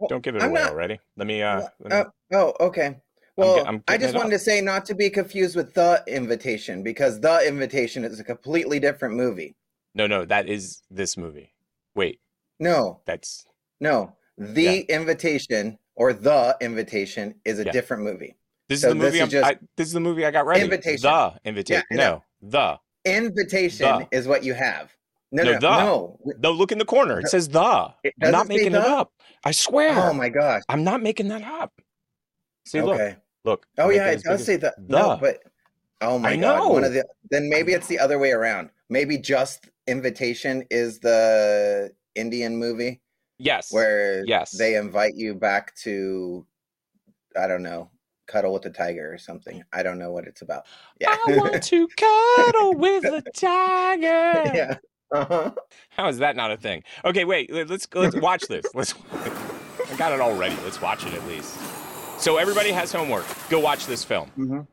Well, 0.01 0.09
Don't 0.09 0.23
give 0.23 0.37
it 0.37 0.43
I'm 0.43 0.51
away 0.51 0.63
not- 0.63 0.73
already. 0.73 0.99
Let 1.17 1.27
me. 1.27 1.43
Uh, 1.43 1.61
let 1.81 1.91
me- 1.91 1.97
Uh, 1.97 2.05
oh, 2.33 2.55
okay. 2.69 2.97
Well, 3.37 3.65
I'm 3.67 3.83
I 3.87 3.93
getting 3.93 4.01
just 4.07 4.15
wanted 4.17 4.31
to 4.31 4.39
say 4.41 4.61
not 4.61 4.85
to 4.87 4.95
be 4.95 5.11
confused 5.11 5.55
with 5.55 5.75
The 5.75 6.03
Invitation 6.09 6.83
because 6.83 7.21
The 7.21 7.47
Invitation 7.47 8.05
is 8.05 8.19
a 8.19 8.25
completely 8.25 8.81
different 8.81 9.15
movie. 9.15 9.55
no, 9.95 10.07
no, 10.07 10.25
that 10.25 10.49
is 10.49 10.83
this 10.91 11.17
movie. 11.17 11.53
Wait, 11.95 12.21
No, 12.61 13.01
that's 13.07 13.45
no. 13.81 14.17
The 14.37 14.81
Invitation 14.83 15.79
or 15.97 16.13
The 16.13 16.57
Invitation 16.61 17.35
is 17.45 17.59
a 17.59 17.65
Yeah. 17.65 17.73
different 17.73 18.03
movie. 18.05 18.37
this 18.69 18.81
So 18.83 18.89
is 18.89 18.95
the 18.95 19.01
this 19.01 19.05
movie. 19.07 19.17
is 19.19 19.23
I'm, 19.23 19.29
just- 19.31 19.47
I, 19.47 19.59
this 19.77 19.87
is 19.89 19.93
the 19.93 20.01
movie 20.01 20.25
I 20.27 20.31
got 20.31 20.47
ready. 20.47 20.63
Invitation. 20.63 21.03
The 21.03 21.41
invitation. 21.45 21.83
Yeah, 21.91 21.97
no, 21.97 22.25
the. 22.43 22.79
Invitation 23.05 23.87
The. 23.87 24.09
is 24.11 24.27
what 24.29 24.43
you 24.45 24.55
have. 24.55 24.95
No, 25.31 25.43
No, 25.43 25.53
no, 25.53 25.59
the. 25.59 25.69
no. 25.71 26.19
No, 26.39 26.51
look 26.53 26.73
in 26.73 26.79
the 26.79 26.85
corner. 26.85 27.21
It 27.21 27.29
says 27.29 27.49
the. 27.49 27.89
It 28.05 28.15
I'm 28.23 28.31
not 28.33 28.49
making 28.49 28.69
it 28.69 28.75
up. 28.77 29.13
I 29.45 29.51
swear. 29.53 29.95
Oh 30.11 30.13
my 30.13 30.29
gosh. 30.29 30.63
I'm 30.69 30.85
not 30.85 31.03
making 31.03 31.29
that 31.29 31.43
up. 31.43 31.73
See, 32.67 32.81
look, 32.81 32.95
Okay. 32.95 33.17
look. 33.45 33.67
Oh 33.79 33.89
Make 33.89 33.97
yeah, 33.97 34.11
it 34.11 34.23
does 34.23 34.45
say 34.45 34.57
that. 34.57 34.75
the. 34.89 34.97
No, 34.99 35.19
but 35.21 35.39
oh 36.01 36.19
my 36.19 36.31
I 36.31 36.37
god, 36.37 36.71
one 36.73 36.83
know. 36.83 36.89
of 36.89 36.93
the 36.95 37.05
then 37.31 37.49
maybe 37.49 37.73
it's 37.73 37.87
the 37.87 37.99
other 37.99 38.19
way 38.19 38.33
around. 38.33 38.71
Maybe 38.89 39.19
just 39.19 39.69
Invitation 39.87 40.65
is 40.71 40.99
the 40.99 41.93
Indian 42.15 42.57
movie 42.57 43.01
Yes. 43.39 43.73
where 43.73 44.25
Yes. 44.27 44.53
they 44.53 44.77
invite 44.77 45.15
you 45.15 45.35
back 45.35 45.75
to 45.83 46.47
I 47.39 47.47
don't 47.47 47.63
know, 47.63 47.91
cuddle 48.27 48.53
with 48.55 48.63
the 48.63 48.71
tiger 48.71 49.13
or 49.13 49.19
something. 49.19 49.63
I 49.73 49.83
don't 49.83 49.99
know 49.99 50.11
what 50.11 50.25
it's 50.27 50.43
about. 50.43 50.65
Yeah. 51.01 51.11
I 51.29 51.37
want 51.37 51.63
to 51.63 51.87
cuddle 51.97 52.75
with 52.75 53.05
a 53.05 53.23
tiger. 53.35 54.51
yeah. 54.55 54.77
Uh-huh. 55.13 55.51
How 55.91 56.09
is 56.09 56.19
that 56.19 56.37
not 56.37 56.51
a 56.51 56.57
thing? 56.57 56.83
Okay, 57.05 57.25
wait. 57.25 57.53
let- 57.53 57.69
Let's 57.71 57.87
let's 57.95 58.17
watch 58.17 58.43
this. 58.49 58.65
Let's. 58.75 58.95
I 59.91 59.97
got 59.97 60.13
it 60.13 60.21
all 60.21 60.35
ready. 60.37 60.57
Let's 60.65 60.81
watch 60.83 61.07
it 61.07 61.15
at 61.15 61.27
least. 61.27 61.57
So 62.19 62.37
everybody 62.37 62.71
has 62.73 62.93
homework. 62.93 63.25
Go 63.49 63.59
watch 63.61 63.87
this 63.87 64.05
film. 64.05 64.31
Mhm. 64.37 64.67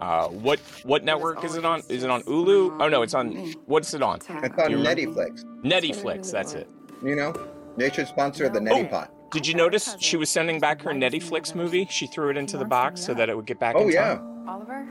Uh, 0.00 0.28
what 0.28 0.58
what 0.84 1.04
network 1.04 1.44
is 1.44 1.54
it 1.56 1.64
on? 1.64 1.80
Is 1.88 2.02
it 2.04 2.10
on 2.10 2.22
Hulu? 2.22 2.78
Oh 2.80 2.88
no, 2.88 3.02
it's 3.02 3.14
on. 3.14 3.34
What's 3.66 3.94
it 3.94 4.02
on? 4.02 4.16
It's 4.16 4.28
on 4.30 4.42
Netflix. 4.42 5.44
Netflix. 5.64 6.30
That's 6.30 6.54
it. 6.54 6.68
You 7.04 7.16
know? 7.16 7.32
They 7.76 7.88
should 7.90 8.06
sponsor 8.08 8.48
the 8.48 8.60
Neti 8.60 8.84
Oh. 8.86 8.88
Pot. 8.88 9.12
Did 9.32 9.46
you 9.46 9.54
notice 9.54 9.96
she 9.98 10.16
was 10.18 10.28
sending 10.28 10.60
back 10.60 10.82
her 10.82 10.90
Netflix 10.90 11.54
movie? 11.54 11.86
She 11.90 12.06
threw 12.06 12.28
it 12.30 12.36
into 12.36 12.58
the 12.58 12.66
box 12.66 13.00
so 13.00 13.14
that 13.14 13.30
it 13.30 13.36
would 13.36 13.46
get 13.46 13.58
back 13.58 13.74
Oh 13.76 13.84
in 13.88 13.92
yeah. 13.92 14.14
time. 14.16 14.31
Oliver? 14.48 14.86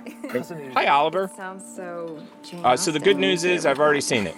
Hi, 0.73 0.87
Oliver. 0.87 1.29
Sounds 1.35 1.63
so. 1.75 2.17
Uh, 2.63 2.75
so 2.77 2.91
the 2.91 2.99
good 2.99 3.17
news 3.17 3.43
is 3.43 3.65
I've 3.65 3.79
already 3.79 4.01
seen 4.01 4.25
it. 4.27 4.35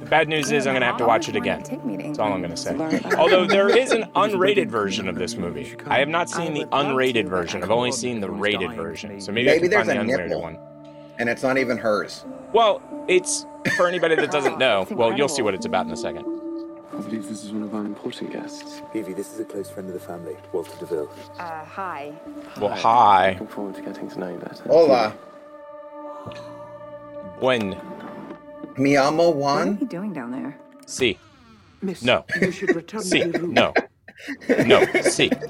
The 0.00 0.06
bad 0.06 0.28
news 0.28 0.50
is 0.50 0.66
I'm 0.66 0.74
gonna 0.74 0.86
have 0.86 0.96
to 0.98 1.06
watch 1.06 1.28
it 1.28 1.36
again. 1.36 1.62
That's 1.98 2.18
all 2.18 2.32
I'm 2.32 2.42
gonna 2.42 2.56
say. 2.56 2.74
Although 3.16 3.46
there 3.46 3.68
is 3.68 3.92
an 3.92 4.04
unrated 4.16 4.68
version 4.68 5.08
of 5.08 5.14
this 5.16 5.36
movie. 5.36 5.74
I 5.86 5.98
have 5.98 6.08
not 6.08 6.28
seen 6.28 6.52
the 6.54 6.64
unrated 6.66 7.28
version. 7.28 7.62
I've 7.62 7.70
only 7.70 7.92
seen 7.92 8.20
the 8.20 8.30
rated 8.30 8.72
version. 8.74 9.20
So 9.20 9.32
maybe, 9.32 9.46
Maybe 9.46 9.56
I 9.56 9.60
can 9.60 9.70
there's 9.70 9.86
find 9.86 9.98
a 9.98 10.04
the 10.04 10.12
unrated 10.12 10.28
nipple. 10.28 10.42
one. 10.42 10.58
And 11.18 11.28
it's 11.28 11.42
not 11.42 11.58
even 11.58 11.78
hers. 11.78 12.24
Well, 12.52 12.82
it's 13.08 13.46
for 13.76 13.86
anybody 13.86 14.16
that 14.16 14.30
doesn't 14.30 14.58
know. 14.64 14.86
Well, 14.90 15.16
you'll 15.16 15.28
see 15.28 15.42
what 15.42 15.54
it's 15.54 15.66
about 15.66 15.86
in 15.86 15.92
a 15.92 15.96
second. 15.96 16.24
I 16.96 17.00
believe 17.02 17.28
this 17.28 17.44
is 17.44 17.52
one 17.52 17.62
of 17.62 17.74
our 17.74 17.84
important 17.84 18.32
guests. 18.32 18.80
Evie, 18.94 19.12
this 19.12 19.32
is 19.32 19.40
a 19.40 19.44
close 19.44 19.68
friend 19.70 19.86
of 19.88 19.94
the 19.94 20.00
family, 20.00 20.34
Walter 20.52 20.72
DeVille. 20.80 21.10
Uh, 21.38 21.64
hi. 21.64 22.12
Well, 22.60 22.70
hi. 22.74 23.32
Looking 23.32 23.46
forward 23.48 23.74
to 23.74 23.82
getting 23.82 24.08
to 24.10 24.18
know 24.18 24.30
you 24.32 24.38
better. 24.38 24.62
Hola. 24.64 25.10
When 27.40 27.76
Mi 28.78 28.96
amo 28.96 29.28
What 29.30 29.36
are 29.36 29.38
Juan. 29.66 29.78
you 29.80 29.86
doing 29.86 30.12
down 30.14 30.30
there? 30.32 30.56
see 30.86 31.18
Miss, 31.82 32.02
no 32.02 32.24
you 32.40 32.50
should 32.52 32.74
return 32.74 33.02
see 33.02 33.20
to 33.20 33.28
your 33.30 33.40
room. 33.42 33.52
no 33.54 33.74
no 34.66 34.84
see. 35.02 35.30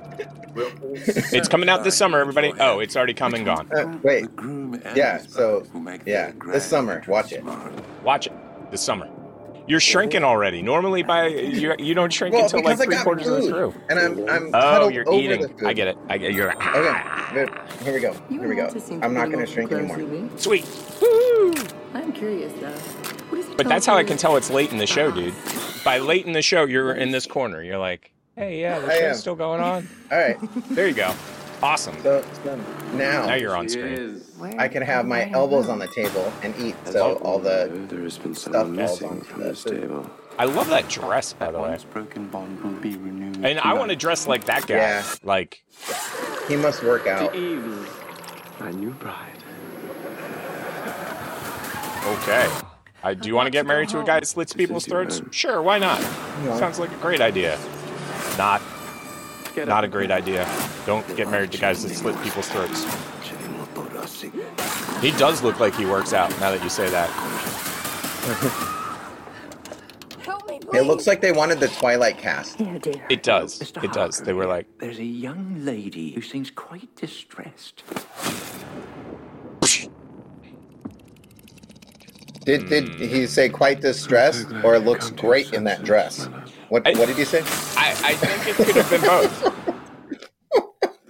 It's 0.59 1.47
coming 1.49 1.69
out 1.69 1.85
this 1.85 1.95
summer, 1.95 2.19
everybody. 2.19 2.55
Oh, 2.59 2.79
it's 2.81 2.97
already 2.97 3.13
come 3.13 3.35
and 3.35 3.45
gone. 3.45 3.71
Uh, 3.77 3.99
wait. 4.03 4.23
The 4.23 4.29
groom 4.29 4.73
and 4.83 4.97
Yeah, 4.97 5.19
his 5.19 5.31
so, 5.31 5.51
brothers 5.59 5.73
will 5.75 5.81
make 5.81 6.01
yeah, 6.07 6.23
their 6.23 6.33
this 6.33 6.39
grand 6.39 6.63
summer, 6.63 6.93
entrance 6.95 7.09
watch 7.09 7.33
it. 7.33 7.39
tomorrow. 7.41 7.73
Watch 8.03 8.27
it 8.29 8.33
this 8.71 8.81
summer. 8.81 9.07
You're 9.69 9.81
shrinking 9.81 10.23
already. 10.23 10.63
Normally, 10.63 11.03
by 11.03 11.27
you, 11.27 11.75
you 11.79 11.95
don't 11.95 12.13
shrink 12.13 12.35
Well, 12.35 12.45
until 12.45 12.63
like 12.63 12.79
three 12.79 12.87
got 12.95 13.03
quarters 13.03 13.27
of 13.27 13.35
the 13.37 13.41
food, 13.43 13.51
through. 13.51 13.75
and 13.91 13.99
I'm 13.99 14.29
I'm 14.29 14.47
Oh, 14.49 14.61
cuddled 14.61 14.95
you're 14.95 15.09
over 15.09 15.21
eating. 15.21 15.67
I 15.67 15.73
get 15.73 15.89
it. 15.89 15.99
I 16.09 16.19
get 16.19 16.33
you're 16.35 16.53
Okay, 16.53 17.33
here, 17.33 17.49
here 17.83 17.93
we 17.95 18.01
go. 18.01 18.15
Here 18.29 18.49
we 18.49 18.55
go. 18.55 18.69
I'm 19.03 19.13
not 19.13 19.31
going 19.31 19.45
to 19.45 19.51
shrink 19.53 19.73
anymore. 19.73 19.99
sweet. 20.39 20.65
Woo! 21.03 21.53
I'm 21.95 22.13
curious 22.13 22.53
though. 22.61 22.71
What 23.31 23.39
is 23.41 23.49
he 23.49 23.55
But 23.57 23.69
that's 23.69 23.87
how 23.87 23.97
I 23.97 24.05
can 24.05 24.17
tell 24.17 24.37
it's 24.37 24.51
late 24.51 24.71
in 24.71 24.79
the 24.79 24.87
show, 24.87 25.11
dude. 25.11 25.35
By 25.85 25.99
late 25.99 26.27
in 26.27 26.33
the 26.33 26.43
show, 26.43 26.65
you're 26.65 26.93
in 26.95 27.11
this 27.11 27.27
corner. 27.27 27.63
You're 27.63 27.79
like, 27.79 28.13
hey, 28.37 28.61
yeah, 28.61 28.79
the 28.79 28.91
show's 28.93 29.19
still 29.21 29.35
going 29.35 29.61
on. 29.61 29.89
All 30.13 30.19
right, 30.19 30.37
There 30.71 30.87
you 30.87 30.95
go. 30.95 31.13
Awesome. 31.63 32.01
so, 32.03 32.25
so 32.45 32.57
now 32.95 33.27
Now 33.27 33.35
you're 33.35 33.57
on 33.57 33.69
screen. 33.69 33.87
Is. 33.87 34.31
I 34.59 34.69
can 34.69 34.83
have 34.83 35.07
my 35.07 35.31
elbows 35.31 35.69
on 35.69 35.79
the 35.79 35.87
table 35.89 36.33
and 36.43 36.55
eat, 36.61 36.77
so 36.85 37.15
all 37.17 37.39
the 37.39 37.87
there 37.89 38.03
has 38.03 38.19
been 38.19 38.35
stuff 38.35 38.53
someone 38.53 38.77
falls 38.77 39.01
missing 39.01 39.09
onto 39.09 39.25
from 39.25 39.43
the 39.43 39.49
this 39.49 39.65
table. 39.65 40.11
I 40.39 40.45
love 40.45 40.69
that 40.69 40.89
dress, 40.89 41.33
by 41.33 41.51
the 41.51 41.59
way. 41.59 41.79
Broken 41.93 42.29
bond 42.29 42.63
will 42.63 42.79
be 42.81 42.97
renewed. 42.97 43.45
And 43.45 43.59
I 43.61 43.73
want 43.73 43.91
to 43.91 43.97
dress 43.97 44.27
like 44.27 44.45
that 44.45 44.67
guy. 44.67 44.77
Yeah. 44.77 45.05
Like, 45.23 45.63
he 46.49 46.57
must 46.57 46.83
work 46.83 47.07
out. 47.07 47.33
To 47.33 47.39
Evie, 47.39 47.89
My 48.61 48.71
new 48.71 48.91
bride. 48.91 49.33
Okay. 52.07 52.49
I 53.03 53.15
do 53.15 53.29
you 53.29 53.35
want 53.35 53.47
to 53.47 53.51
get 53.51 53.67
married 53.67 53.89
to 53.91 54.01
a 54.01 54.05
guy 54.05 54.21
that 54.21 54.27
slits 54.27 54.53
people's 54.53 54.85
throats? 54.85 55.23
Sure, 55.31 55.63
why 55.63 55.79
not? 55.79 56.01
Sounds 56.59 56.79
like 56.79 56.93
a 56.93 56.97
great 56.97 57.21
idea. 57.21 57.59
Not 58.37 58.61
Get 59.57 59.69
not 59.69 59.85
up. 59.85 59.89
a 59.89 59.89
great 59.89 60.11
idea. 60.11 60.47
Don't 60.85 61.17
get 61.17 61.31
married 61.31 61.51
to 61.53 61.59
guys 61.59 61.83
that 61.83 61.89
slit 61.89 62.15
people's 62.23 62.47
throats. 62.47 62.85
He 65.01 65.13
does 65.13 65.43
look 65.43 65.59
like 65.59 65.75
he 65.75 65.87
works 65.87 66.13
out 66.13 66.29
now 66.41 66.51
that 66.51 66.63
you 66.63 66.69
say 66.69 66.91
that. 66.91 67.09
It 70.75 70.83
looks 70.83 71.07
like 71.07 71.23
they 71.23 71.33
wanted 71.33 71.61
the 71.61 71.69
Twilight 71.69 72.19
cast. 72.19 72.61
Yeah, 72.61 72.77
dear. 72.77 73.07
It 73.09 73.23
does. 73.23 73.59
Mr. 73.59 73.83
It 73.83 73.95
does. 73.95 74.21
They 74.21 74.35
were 74.35 74.47
like, 74.47 74.67
There's 74.79 74.99
a 74.99 75.05
young 75.05 75.65
lady 75.65 76.11
who 76.11 76.21
seems 76.21 76.51
quite 76.51 76.95
distressed. 76.95 77.83
Did 82.45 82.69
did 82.69 82.89
he 82.91 83.27
say 83.27 83.49
quite 83.49 83.81
distressed 83.81 84.49
or 84.63 84.79
looks 84.79 85.11
great 85.11 85.55
in 85.55 85.65
that 85.65 85.83
dress? 85.83 86.29
What 86.69 86.87
I- 86.87 86.93
what 86.99 87.07
did 87.07 87.19
you 87.19 87.25
say? 87.25 87.41
I, 87.77 87.95
I 88.03 88.15
think 88.15 88.47
it 88.49 88.57
could 88.67 88.77
have 88.77 88.91
been 88.91 89.03
both. 89.03 89.53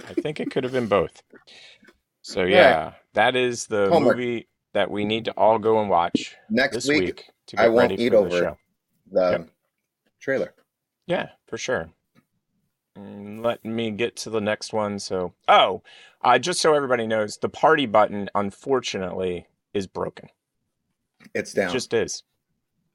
I 0.08 0.14
think 0.14 0.40
it 0.40 0.50
could 0.50 0.64
have 0.64 0.72
been 0.72 0.88
both. 0.88 1.22
So 2.22 2.42
yeah, 2.44 2.92
that 3.14 3.36
is 3.36 3.66
the 3.66 3.88
Homework. 3.88 4.16
movie 4.16 4.48
that 4.74 4.90
we 4.90 5.04
need 5.04 5.24
to 5.26 5.32
all 5.32 5.58
go 5.58 5.80
and 5.80 5.88
watch 5.88 6.36
Next 6.50 6.86
week, 6.88 7.04
week, 7.04 7.24
to 7.48 7.56
get 7.56 7.64
I 7.64 7.68
won't 7.68 7.92
eat 7.92 8.12
over 8.12 8.28
the 8.28 8.38
show. 8.38 8.58
the 9.10 9.30
Yep. 9.30 9.48
trailer. 10.20 10.54
Yeah, 11.06 11.30
for 11.46 11.56
sure. 11.56 11.88
Mm, 12.98 13.44
Let 13.44 13.64
me 13.64 13.90
get 13.90 14.16
to 14.16 14.30
the 14.30 14.40
next 14.40 14.72
one. 14.72 14.98
So, 14.98 15.32
oh, 15.48 15.82
uh, 16.22 16.38
just 16.38 16.60
so 16.60 16.74
everybody 16.74 17.06
knows, 17.06 17.38
the 17.38 17.48
party 17.48 17.86
button, 17.86 18.28
unfortunately, 18.34 19.46
is 19.72 19.86
broken. 19.86 20.28
It's 21.34 21.52
down. 21.52 21.70
It 21.70 21.72
just 21.72 21.94
is. 21.94 22.22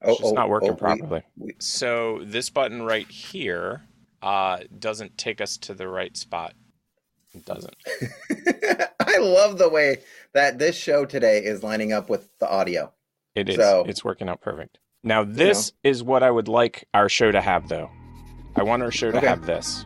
Oh, 0.03 0.11
It's 0.11 0.19
just 0.21 0.33
not 0.35 0.49
working 0.49 0.71
we- 0.71 0.75
properly. 0.77 1.23
we- 1.37 1.55
So 1.59 2.21
this 2.23 2.49
button 2.49 2.81
right 2.83 3.07
here 3.09 3.83
uh, 4.21 4.59
doesn't 4.77 5.17
take 5.17 5.41
us 5.41 5.57
to 5.57 5.73
the 5.73 5.87
right 5.87 6.15
spot. 6.15 6.53
It 7.33 7.45
doesn't. 7.45 7.75
I 8.99 9.17
love 9.19 9.57
the 9.57 9.69
way 9.69 9.97
that 10.33 10.59
this 10.59 10.75
show 10.75 11.05
today 11.05 11.39
is 11.43 11.63
lining 11.63 11.91
up 11.93 12.09
with 12.09 12.29
the 12.39 12.49
audio. 12.49 12.91
It 13.35 13.49
is. 13.49 13.55
So- 13.55 13.85
it's 13.87 14.03
working 14.03 14.27
out 14.29 14.41
perfect. 14.41 14.77
Now 15.03 15.23
this 15.23 15.71
is 15.83 16.03
what 16.03 16.21
I 16.23 16.29
would 16.29 16.47
like 16.47 16.87
our 16.93 17.09
show 17.09 17.31
to 17.31 17.41
have, 17.41 17.67
though. 17.69 17.89
I 18.55 18.63
want 18.63 18.83
our 18.83 18.91
show 18.91 19.09
to 19.11 19.17
Okay. 19.17 19.25
have 19.27 19.45
this. 19.45 19.85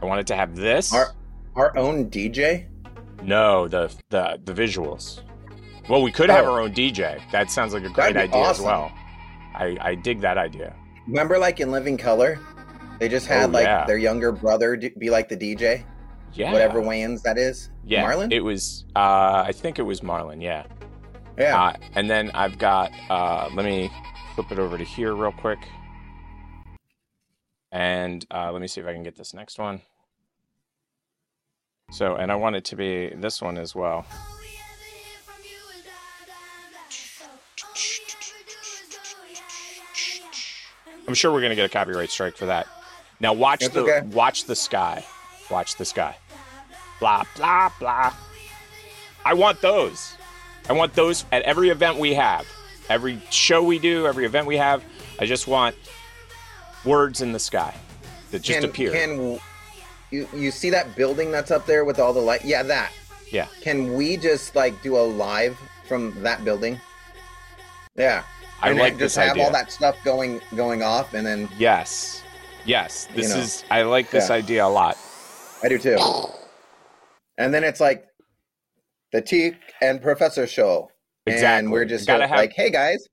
I 0.00 0.06
want 0.06 0.20
it 0.20 0.26
to 0.28 0.36
have 0.36 0.56
this. 0.56 0.92
Our 0.92 1.12
our 1.54 1.76
own 1.76 2.08
DJ. 2.10 2.66
No, 3.22 3.68
the 3.68 3.94
the 4.10 4.40
the 4.42 4.52
visuals. 4.54 5.20
Well, 5.88 6.02
we 6.02 6.12
could 6.12 6.30
have 6.30 6.44
Oh. 6.46 6.52
our 6.54 6.60
own 6.60 6.72
DJ. 6.72 7.20
That 7.32 7.50
sounds 7.50 7.74
like 7.74 7.84
a 7.84 7.88
great 7.88 8.16
idea 8.16 8.36
awesome. 8.40 8.64
as 8.64 8.66
well. 8.66 8.92
I 9.54 9.76
I 9.80 9.94
dig 9.94 10.20
that 10.20 10.38
idea. 10.38 10.74
Remember, 11.06 11.38
like 11.38 11.60
in 11.60 11.70
Living 11.72 11.96
Color, 11.98 12.38
they 12.98 13.08
just 13.08 13.26
had 13.26 13.50
Oh, 13.50 13.52
like 13.52 13.64
yeah. 13.66 13.84
their 13.86 13.98
younger 13.98 14.30
brother 14.32 14.76
be 14.98 15.10
like 15.10 15.28
the 15.28 15.36
DJ, 15.36 15.84
Yeah. 16.32 16.52
whatever 16.52 16.80
Wayans 16.80 17.22
that 17.22 17.36
is. 17.38 17.70
Yeah. 17.84 18.04
Marlon. 18.04 18.32
It 18.32 18.40
was. 18.40 18.84
Uh, 18.94 19.42
I 19.46 19.52
think 19.52 19.78
it 19.78 19.82
was 19.82 20.00
Marlon. 20.00 20.40
Yeah. 20.40 20.64
yeah. 21.36 21.60
Uh, 21.60 21.72
and 21.94 22.08
then 22.08 22.30
I've 22.34 22.58
got. 22.58 22.92
Uh, 23.10 23.48
let 23.54 23.64
me 23.64 23.90
flip 24.34 24.52
it 24.52 24.58
over 24.58 24.78
to 24.78 24.84
here 24.84 25.14
real 25.14 25.32
quick. 25.32 25.58
And 27.72 28.24
uh, 28.30 28.52
let 28.52 28.60
me 28.62 28.68
see 28.68 28.80
if 28.80 28.86
I 28.86 28.92
can 28.92 29.02
get 29.02 29.16
this 29.16 29.34
next 29.34 29.58
one. 29.58 29.80
So, 31.90 32.14
and 32.16 32.30
I 32.30 32.36
want 32.36 32.56
it 32.56 32.64
to 32.66 32.76
be 32.76 33.08
this 33.16 33.42
one 33.42 33.58
as 33.58 33.74
well. 33.74 34.06
I'm 41.12 41.14
sure 41.14 41.30
we're 41.30 41.42
gonna 41.42 41.54
get 41.54 41.66
a 41.66 41.68
copyright 41.68 42.08
strike 42.08 42.38
for 42.38 42.46
that. 42.46 42.66
Now 43.20 43.34
watch 43.34 43.60
That's 43.60 43.74
the 43.74 43.82
okay. 43.82 44.00
watch 44.06 44.46
the 44.46 44.56
sky. 44.56 45.04
Watch 45.50 45.76
the 45.76 45.84
sky. 45.84 46.16
Blah 47.00 47.24
blah 47.36 47.70
blah. 47.78 48.14
I 49.22 49.34
want 49.34 49.60
those. 49.60 50.16
I 50.70 50.72
want 50.72 50.94
those 50.94 51.26
at 51.30 51.42
every 51.42 51.68
event 51.68 51.98
we 51.98 52.14
have. 52.14 52.46
Every 52.88 53.20
show 53.28 53.62
we 53.62 53.78
do, 53.78 54.06
every 54.06 54.24
event 54.24 54.46
we 54.46 54.56
have. 54.56 54.82
I 55.18 55.26
just 55.26 55.46
want 55.46 55.76
words 56.82 57.20
in 57.20 57.32
the 57.32 57.38
sky 57.38 57.74
that 58.30 58.40
just 58.40 58.60
can, 58.60 58.70
appear. 58.70 58.92
Can 58.92 59.38
you 60.10 60.26
you 60.34 60.50
see 60.50 60.70
that 60.70 60.96
building 60.96 61.30
that's 61.30 61.50
up 61.50 61.66
there 61.66 61.84
with 61.84 61.98
all 61.98 62.14
the 62.14 62.20
light? 62.20 62.42
Yeah, 62.42 62.62
that. 62.62 62.90
yeah. 63.30 63.48
Can 63.60 63.92
we 63.92 64.16
just 64.16 64.56
like 64.56 64.82
do 64.82 64.96
a 64.96 65.04
live 65.04 65.58
from 65.86 66.22
that 66.22 66.42
building? 66.42 66.80
Yeah. 67.96 68.24
I 68.62 68.70
And 68.70 68.78
like 68.78 68.92
then 68.92 68.98
this 69.00 69.14
just 69.14 69.26
have 69.26 69.32
idea. 69.32 69.44
all 69.44 69.50
that 69.52 69.70
stuff 69.72 69.96
going 70.04 70.40
going 70.56 70.82
off, 70.82 71.14
and 71.14 71.26
then 71.26 71.48
Yes. 71.58 72.22
Yes. 72.64 73.06
This 73.14 73.28
You 73.28 73.34
know. 73.34 73.40
is 73.40 73.64
I 73.70 73.82
like 73.82 74.10
this 74.10 74.28
Yeah. 74.28 74.36
idea 74.36 74.64
a 74.64 74.68
lot. 74.68 74.96
I 75.62 75.68
do 75.68 75.78
too. 75.78 75.98
And 77.38 77.52
then 77.52 77.64
it's 77.64 77.80
like 77.80 78.04
the 79.12 79.20
Tick 79.20 79.56
and 79.80 80.00
Professor 80.00 80.46
show, 80.46 80.90
exactly. 81.26 81.58
and 81.58 81.72
we're 81.72 81.84
just 81.84 82.06
Gotta 82.06 82.26
have- 82.26 82.38
like, 82.38 82.52
hey 82.54 82.70
guys, 82.70 83.06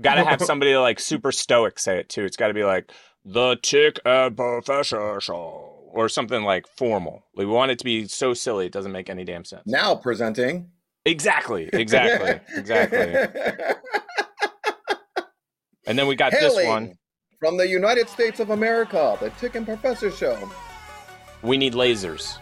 Gotta 0.00 0.24
have 0.24 0.40
somebody 0.42 0.74
like 0.76 0.98
super 0.98 1.30
stoic 1.30 1.78
say 1.78 1.98
it 1.98 2.08
too. 2.08 2.24
It's 2.24 2.36
gotta 2.36 2.54
be 2.54 2.64
like 2.64 2.90
the 3.24 3.56
Tick 3.62 4.00
and 4.04 4.34
Professor 4.36 5.20
Show 5.20 5.76
or 5.92 6.08
something 6.08 6.42
like 6.42 6.66
formal. 6.66 7.22
We 7.34 7.44
want 7.46 7.70
it 7.70 7.78
to 7.80 7.84
be 7.84 8.06
so 8.08 8.32
silly 8.32 8.66
it 8.66 8.72
doesn't 8.72 8.92
make 8.92 9.10
any 9.10 9.24
damn 9.24 9.44
sense. 9.44 9.62
now 9.66 9.94
presenting 9.94 10.70
Exactly. 11.06 11.68
Exactly. 11.72 12.40
exactly. 12.56 13.14
And 15.90 15.98
then 15.98 16.06
we 16.06 16.14
got 16.14 16.30
this 16.30 16.54
one. 16.54 16.94
from 17.40 17.56
the 17.56 17.66
United 17.66 18.08
States 18.08 18.38
of 18.38 18.50
America, 18.50 19.16
the 19.20 19.30
Tick 19.30 19.56
and 19.56 19.66
Professor 19.66 20.12
show. 20.12 20.48
We 21.42 21.56
need 21.56 21.72
lasers. 21.74 22.38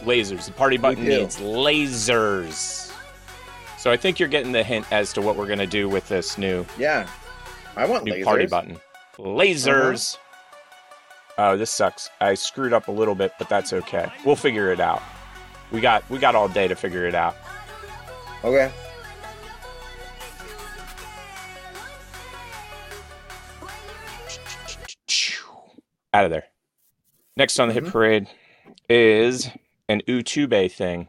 Lasers. 0.00 0.44
The 0.44 0.52
party 0.52 0.76
button 0.76 1.04
needs 1.04 1.38
lasers. 1.38 2.92
So 3.78 3.90
I 3.90 3.96
think 3.96 4.20
you're 4.20 4.28
getting 4.28 4.52
the 4.52 4.62
hint 4.62 4.84
as 4.92 5.14
to 5.14 5.22
what 5.22 5.36
we're 5.36 5.46
gonna 5.46 5.66
do 5.66 5.88
with 5.88 6.08
this 6.08 6.36
new 6.36 6.66
Yeah, 6.76 7.08
I 7.74 7.86
want 7.86 8.04
new 8.04 8.12
lasers. 8.12 8.24
party 8.24 8.46
button. 8.46 8.78
Lasers. 9.16 10.16
Uh-huh. 11.38 11.52
Oh, 11.52 11.56
this 11.56 11.70
sucks. 11.70 12.10
I 12.20 12.34
screwed 12.34 12.74
up 12.74 12.88
a 12.88 12.92
little 12.92 13.14
bit, 13.14 13.32
but 13.38 13.48
that's 13.48 13.72
okay. 13.72 14.12
We'll 14.26 14.36
figure 14.36 14.70
it 14.72 14.80
out. 14.80 15.02
We 15.72 15.80
got 15.80 16.04
we 16.10 16.18
got 16.18 16.34
all 16.34 16.48
day 16.48 16.68
to 16.68 16.74
figure 16.74 17.06
it 17.06 17.14
out. 17.14 17.34
Okay. 18.44 18.70
Out 26.12 26.24
of 26.24 26.30
there. 26.30 26.44
Next 27.36 27.58
on 27.60 27.68
the 27.68 27.74
hit 27.74 27.84
Mhm. 27.84 27.92
parade 27.92 28.28
is 28.88 29.50
an 29.88 30.02
YouTube 30.08 30.70
thing. 30.72 31.08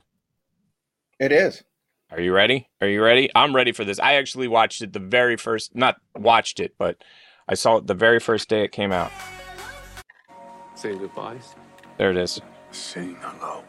It 1.20 1.32
is. 1.32 1.64
Are 2.12 2.20
you 2.20 2.34
ready? 2.34 2.70
Are 2.82 2.88
you 2.88 3.04
ready? 3.04 3.30
I'm 3.36 3.56
ready 3.56 3.72
for 3.72 3.84
this. 3.84 4.00
I 4.00 4.16
actually 4.16 4.48
watched 4.48 4.82
it 4.82 4.94
the 4.94 5.00
very 5.00 5.38
first, 5.38 5.76
not 5.76 5.98
watched 6.16 6.60
it, 6.60 6.74
but 6.78 7.04
I 7.48 7.54
saw 7.56 7.78
it 7.78 7.88
the 7.88 7.94
very 7.94 8.20
first 8.20 8.50
day 8.50 8.64
it 8.64 8.72
came 8.72 8.92
out. 8.92 9.12
Saying 10.76 10.98
goodbyes. 11.00 11.56
There 11.98 12.10
it 12.12 12.18
is. 12.18 12.42
Saying 12.72 13.18
hello. 13.22 13.64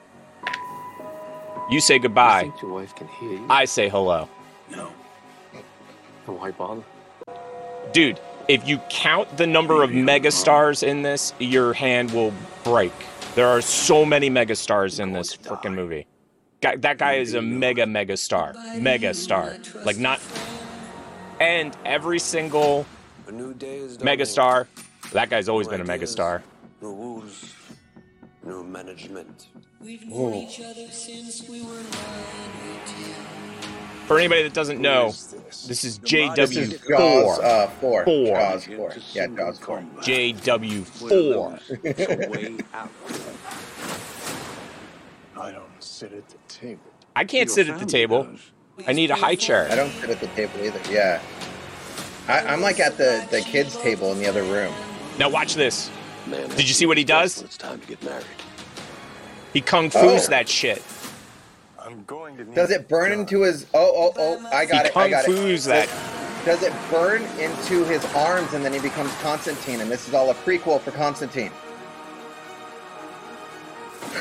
You 1.70 1.80
say 1.80 1.96
I 1.96 1.98
goodbye. 1.98 2.42
think 2.42 2.62
your 2.62 2.72
wife 2.72 2.94
can 2.94 3.08
hear 3.08 3.30
you. 3.32 3.46
I 3.50 3.64
say 3.64 3.88
hello. 3.88 4.28
No. 4.70 4.92
And 6.26 6.38
why 6.38 6.50
bother? 6.52 6.82
Dude, 7.92 8.20
if 8.50 8.66
you 8.66 8.78
count 8.88 9.36
the 9.36 9.46
number 9.46 9.84
of 9.84 9.90
megastars 9.90 10.82
in 10.82 11.02
this, 11.02 11.32
your 11.38 11.72
hand 11.72 12.10
will 12.10 12.34
break. 12.64 12.92
There 13.36 13.46
are 13.46 13.60
so 13.60 14.04
many 14.04 14.28
megastars 14.28 14.98
in 14.98 15.12
this 15.12 15.36
freaking 15.36 15.74
movie. 15.74 16.06
Guy, 16.60 16.74
that 16.76 16.98
guy 16.98 17.14
is 17.14 17.34
a 17.34 17.40
mega 17.40 17.84
megastar. 17.84 18.56
Megastar. 18.76 19.84
Like 19.84 19.98
not 19.98 20.20
and 21.38 21.76
every 21.84 22.18
single 22.18 22.86
A 23.28 23.32
new 23.32 23.54
day 23.54 23.76
is 23.76 23.96
dawning. 23.96 24.18
megastar, 24.18 24.66
that 25.12 25.30
guy's 25.30 25.48
always 25.48 25.68
been 25.68 25.80
a 25.80 25.84
megastar. 25.84 26.42
New 26.82 26.92
rules, 26.92 27.54
new 28.44 28.64
management. 28.64 29.46
For 34.10 34.18
anybody 34.18 34.42
that 34.42 34.54
doesn't 34.54 34.80
know, 34.80 35.12
this 35.12 35.32
is 35.52 35.66
This 35.68 35.84
is 35.84 35.98
Jaws 35.98 36.36
JW4. 36.36 37.44
uh, 37.44 37.68
four. 37.68 38.04
Four. 38.04 38.26
Jaws 38.26 38.64
four. 38.64 38.92
Yeah, 39.12 39.28
Jaws 39.28 39.60
four. 39.60 39.84
JW4. 40.00 41.60
It's 41.84 42.00
a 42.00 42.28
way 42.28 42.58
out. 42.74 42.90
I 45.36 45.52
don't 45.52 45.62
sit 45.78 46.12
at 46.12 46.28
the 46.28 46.36
table. 46.48 46.82
I 47.14 47.22
can't 47.22 47.48
sit 47.48 47.68
at 47.68 47.78
the 47.78 47.86
table. 47.86 48.26
I 48.84 48.94
need 48.94 49.12
a 49.12 49.14
high 49.14 49.36
chair. 49.36 49.66
I 49.66 49.68
chair. 49.68 49.76
don't 49.76 49.92
sit 49.92 50.10
at 50.10 50.18
the 50.18 50.26
table 50.26 50.54
either. 50.60 50.80
Yeah. 50.92 51.22
I, 52.26 52.40
I'm 52.40 52.60
like 52.62 52.80
at 52.80 52.96
the, 52.98 53.24
the 53.30 53.42
kids' 53.42 53.76
table 53.76 54.10
in 54.10 54.18
the 54.18 54.26
other 54.26 54.42
room. 54.42 54.74
Now 55.20 55.30
watch 55.30 55.54
this. 55.54 55.88
Man, 56.26 56.48
Did 56.48 56.66
you 56.66 56.74
see 56.74 56.86
what 56.86 56.98
he 56.98 57.04
does? 57.04 57.42
It's 57.42 57.56
time 57.56 57.78
to 57.78 57.86
get 57.86 58.02
married. 58.02 58.26
He 59.52 59.60
kung 59.60 59.88
fu's 59.88 60.26
Oh. 60.26 60.30
that 60.30 60.48
shit. 60.48 60.82
I'm 61.90 62.04
going 62.04 62.36
to 62.36 62.44
need 62.44 62.54
Does 62.54 62.70
it 62.70 62.88
burn 62.88 63.10
into 63.10 63.42
his? 63.42 63.66
Oh, 63.74 63.92
oh, 63.94 64.12
oh! 64.16 64.50
I 64.52 64.64
got 64.64 64.84
he 64.84 64.90
it. 64.90 64.96
I 64.96 65.08
got 65.08 65.24
fu's 65.24 65.66
it. 65.66 65.70
that. 65.70 66.44
Does 66.44 66.62
it 66.62 66.72
burn 66.88 67.22
into 67.38 67.84
his 67.84 68.04
arms 68.14 68.54
and 68.54 68.64
then 68.64 68.72
he 68.72 68.78
becomes 68.78 69.12
Constantine? 69.16 69.80
And 69.80 69.90
this 69.90 70.06
is 70.06 70.14
all 70.14 70.30
a 70.30 70.34
prequel 70.34 70.80
for 70.80 70.92
Constantine. 70.92 71.50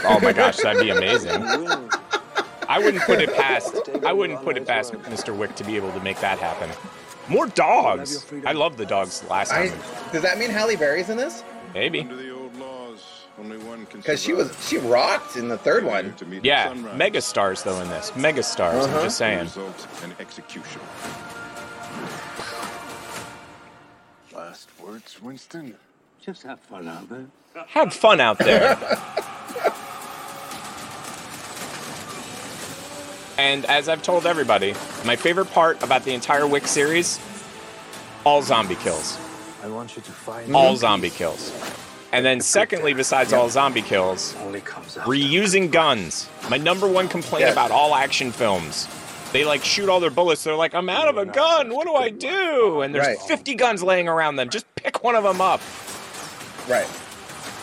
Oh 0.03 0.19
my 0.19 0.33
gosh, 0.33 0.57
that'd 0.57 0.81
be 0.81 0.89
amazing. 0.89 1.31
I 2.67 2.79
wouldn't 2.79 3.03
put 3.03 3.21
it 3.21 3.33
past. 3.35 3.89
I 4.05 4.13
wouldn't 4.13 4.41
put 4.43 4.57
it 4.57 4.65
past 4.65 4.93
Mr. 4.93 5.35
Wick 5.35 5.55
to 5.55 5.63
be 5.63 5.75
able 5.75 5.91
to 5.91 5.99
make 6.01 6.19
that 6.21 6.39
happen. 6.39 6.69
More 7.27 7.47
dogs. 7.47 8.25
I 8.45 8.53
love 8.53 8.77
the 8.77 8.85
dogs 8.85 9.23
last 9.29 9.51
I, 9.51 9.69
time. 9.69 9.79
does 10.11 10.23
that 10.23 10.39
mean 10.39 10.49
Halle 10.49 10.75
Berry's 10.75 11.09
in 11.09 11.17
this? 11.17 11.43
Maybe. 11.73 12.03
Because 13.91 14.21
she 14.21 14.33
was 14.33 14.51
she 14.67 14.77
rocked 14.77 15.35
in 15.37 15.47
the 15.47 15.57
third 15.57 15.83
one. 15.85 16.13
to 16.15 16.25
meet 16.25 16.43
Yeah, 16.43 16.73
the 16.73 16.93
mega 16.95 17.21
stars 17.21 17.63
though 17.63 17.79
in 17.81 17.87
this. 17.89 18.15
Mega 18.15 18.43
stars. 18.43 18.85
Uh-huh. 18.85 18.97
I'm 18.97 19.03
just 19.05 19.17
saying. 19.17 19.39
Result 19.39 19.87
and 20.03 20.13
execution. 20.19 20.81
Last 24.35 24.69
words, 24.79 25.21
Winston. 25.21 25.75
Just 26.21 26.43
have 26.43 26.59
fun 26.59 26.87
out 26.87 27.09
there. 27.09 27.25
Have 27.67 27.93
fun 27.93 28.19
out 28.19 28.37
there. 28.39 28.77
and 33.37 33.65
as 33.65 33.87
I've 33.89 34.03
told 34.03 34.25
everybody, 34.25 34.73
my 35.05 35.15
favorite 35.15 35.49
part 35.51 35.81
about 35.81 36.03
the 36.03 36.13
entire 36.13 36.45
Wick 36.45 36.67
series, 36.67 37.19
all 38.25 38.41
zombie 38.41 38.75
kills. 38.75 39.17
I 39.63 39.67
want 39.67 39.95
you 39.95 40.01
to 40.01 40.11
find 40.11 40.55
All 40.55 40.75
zombie 40.75 41.09
kills. 41.09 41.51
And 42.11 42.25
then 42.25 42.41
secondly, 42.41 42.93
besides 42.93 43.33
all 43.33 43.49
zombie 43.49 43.83
kills, 43.83 44.35
Only 44.37 44.61
comes 44.61 44.95
reusing 44.95 45.69
guns. 45.71 46.27
My 46.49 46.57
number 46.57 46.87
one 46.87 47.07
complaint 47.07 47.49
about 47.51 47.69
all 47.71 47.93
action 47.93 48.31
films. 48.31 48.87
They 49.31 49.45
like 49.45 49.63
shoot 49.63 49.89
all 49.89 49.99
their 49.99 50.09
bullets. 50.09 50.43
They're 50.43 50.55
like, 50.55 50.73
I'm 50.73 50.89
out 50.89 51.07
of 51.07 51.17
a 51.17 51.25
gun. 51.25 51.69
What 51.73 51.85
do 51.85 51.93
I 51.93 52.09
do? 52.09 52.81
And 52.81 52.95
there's 52.95 53.05
Right. 53.05 53.19
50 53.19 53.53
guns 53.55 53.83
laying 53.83 54.07
around 54.07 54.37
them. 54.37 54.49
Just 54.49 54.65
pick 54.75 55.03
one 55.03 55.15
of 55.15 55.23
them 55.23 55.39
up. 55.39 55.61
Right. 56.67 56.87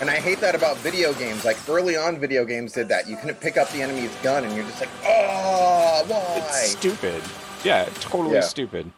And 0.00 0.09
I 0.11 0.20
hate 0.20 0.38
that 0.40 0.54
about 0.54 0.76
video 0.76 1.12
games. 1.14 1.44
Like 1.44 1.56
early 1.68 1.96
on, 1.96 2.20
video 2.20 2.44
games 2.44 2.72
did 2.72 2.87
that. 2.88 3.09
You 3.09 3.16
couldn't 3.16 3.40
pick 3.40 3.56
up 3.56 3.68
the 3.70 3.82
enemy's 3.82 4.14
gun, 4.22 4.44
and 4.44 4.54
you're 4.54 4.64
just 4.66 4.78
like, 4.80 4.90
oh, 5.04 6.04
why? 6.06 6.35
It's 6.37 6.70
stupid. 6.72 7.22
Yeah, 7.64 7.88
totally 7.98 8.35
Yeah. 8.35 8.40
stupid. 8.42 8.92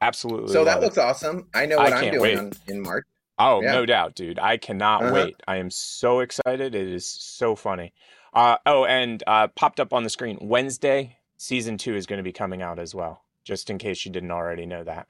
Absolutely. 0.00 0.52
So 0.52 0.64
that 0.64 0.78
it. 0.78 0.80
looks 0.82 0.98
awesome. 0.98 1.46
I 1.54 1.66
know 1.66 1.78
what 1.78 1.92
I'm 1.92 2.10
doing 2.10 2.20
wait. 2.20 2.38
on, 2.38 2.52
in 2.66 2.80
March. 2.82 3.06
Oh, 3.38 3.62
yeah. 3.62 3.72
no 3.72 3.86
doubt, 3.86 4.14
dude. 4.14 4.38
I 4.38 4.56
cannot 4.56 5.02
Uh-huh. 5.04 5.14
wait. 5.14 5.36
I 5.46 5.56
am 5.58 5.70
so 5.70 6.20
excited. 6.20 6.74
It 6.74 6.88
is 6.88 7.06
so 7.06 7.54
funny. 7.54 7.92
Uh, 8.34 8.56
oh, 8.66 8.84
and 8.84 9.22
uh, 9.26 9.48
popped 9.48 9.80
up 9.80 9.92
on 9.92 10.02
the 10.02 10.10
screen 10.10 10.38
Wednesday, 10.40 11.16
season 11.36 11.78
two 11.78 11.94
is 11.94 12.06
going 12.06 12.18
to 12.18 12.22
be 12.22 12.32
coming 12.32 12.62
out 12.62 12.78
as 12.78 12.94
well, 12.94 13.22
just 13.44 13.70
in 13.70 13.78
case 13.78 14.04
you 14.04 14.10
didn't 14.12 14.30
already 14.30 14.66
know 14.66 14.84
that. 14.84 15.06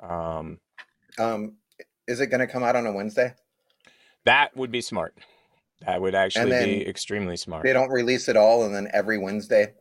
Um, 0.00 0.58
Um, 1.18 1.56
is 2.06 2.20
it 2.20 2.26
going 2.28 2.40
to 2.40 2.46
come 2.46 2.62
out 2.62 2.76
on 2.76 2.86
a 2.86 2.92
Wednesday? 2.92 3.34
that 4.24 4.54
would 4.56 4.70
be 4.70 4.80
smart. 4.82 5.16
That 5.86 6.00
would 6.02 6.14
actually 6.14 6.50
be 6.50 6.86
extremely 6.86 7.36
smart. 7.36 7.62
They 7.64 7.72
don't 7.72 7.88
release 7.90 8.28
it 8.28 8.36
all, 8.36 8.64
and 8.64 8.74
then 8.74 8.88
every 8.92 9.16
Wednesday 9.16 9.72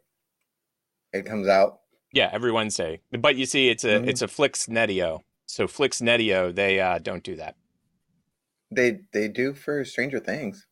it 1.11 1.25
comes 1.25 1.47
out. 1.47 1.79
Yeah, 2.13 2.29
every 2.31 2.51
Wednesday. 2.53 3.01
But 3.11 3.35
you 3.35 3.45
see, 3.45 3.67
it's 3.67 3.83
a 3.83 3.99
Mhm. 3.99 4.07
it's 4.07 4.21
a 4.21 4.27
Flix 4.27 4.67
Netio. 4.67 5.23
So 5.47 5.67
Flix 5.67 6.01
Netio, 6.01 6.53
they 6.53 6.79
uh, 6.79 6.99
don't 6.99 7.23
do 7.23 7.35
that. 7.37 7.55
They 8.69 8.99
they 9.13 9.27
do 9.29 9.53
for 9.53 9.83
Stranger 9.85 10.19
Things. 10.19 10.67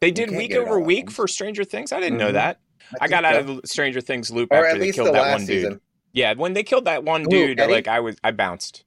They 0.00 0.10
did 0.10 0.30
week 0.30 0.54
over 0.54 0.78
week 0.80 1.10
for 1.10 1.26
Stranger 1.26 1.64
Things. 1.64 1.92
I 1.92 2.00
didn't 2.00 2.18
know 2.18 2.30
Mhm. 2.30 2.34
that. 2.34 2.60
I 2.96 2.98
think 3.00 3.10
got 3.10 3.24
out 3.24 3.34
so. 3.34 3.40
of 3.52 3.62
the 3.62 3.68
Stranger 3.68 4.00
Things 4.00 4.30
loop 4.30 4.50
or 4.52 4.56
after 4.56 4.68
at 4.68 4.74
they 4.74 4.80
least 4.86 4.94
killed 4.96 5.08
the 5.08 5.12
that 5.12 5.22
last 5.22 5.32
one 5.32 5.46
dude. 5.46 5.48
season. 5.48 5.80
Yeah, 6.12 6.34
when 6.34 6.52
they 6.52 6.62
killed 6.62 6.84
that 6.84 7.02
one 7.02 7.22
Who, 7.22 7.30
dude, 7.30 7.58
Eddie? 7.60 7.72
like 7.72 7.88
I 7.88 7.98
was, 8.00 8.16
I 8.22 8.30
bounced. 8.30 8.84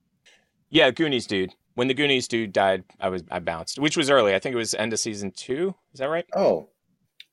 Yeah, 0.69 0.91
Goonies 0.91 1.28
dude. 1.28 1.54
When 1.76 1.88
the 1.89 1.93
Goonies 1.93 2.28
dude 2.28 2.54
died, 2.54 2.84
I 3.00 3.10
was, 3.10 3.23
I 3.30 3.39
bounced, 3.39 3.78
which 3.80 3.97
was 3.97 4.10
early. 4.10 4.34
I 4.34 4.39
think 4.39 4.54
it 4.54 4.58
was 4.58 4.73
end 4.73 4.93
of 4.93 5.00
season 5.00 5.32
two. 5.32 5.76
Is 5.93 6.00
that 6.00 6.08
right? 6.10 6.26
Oh, 6.34 6.69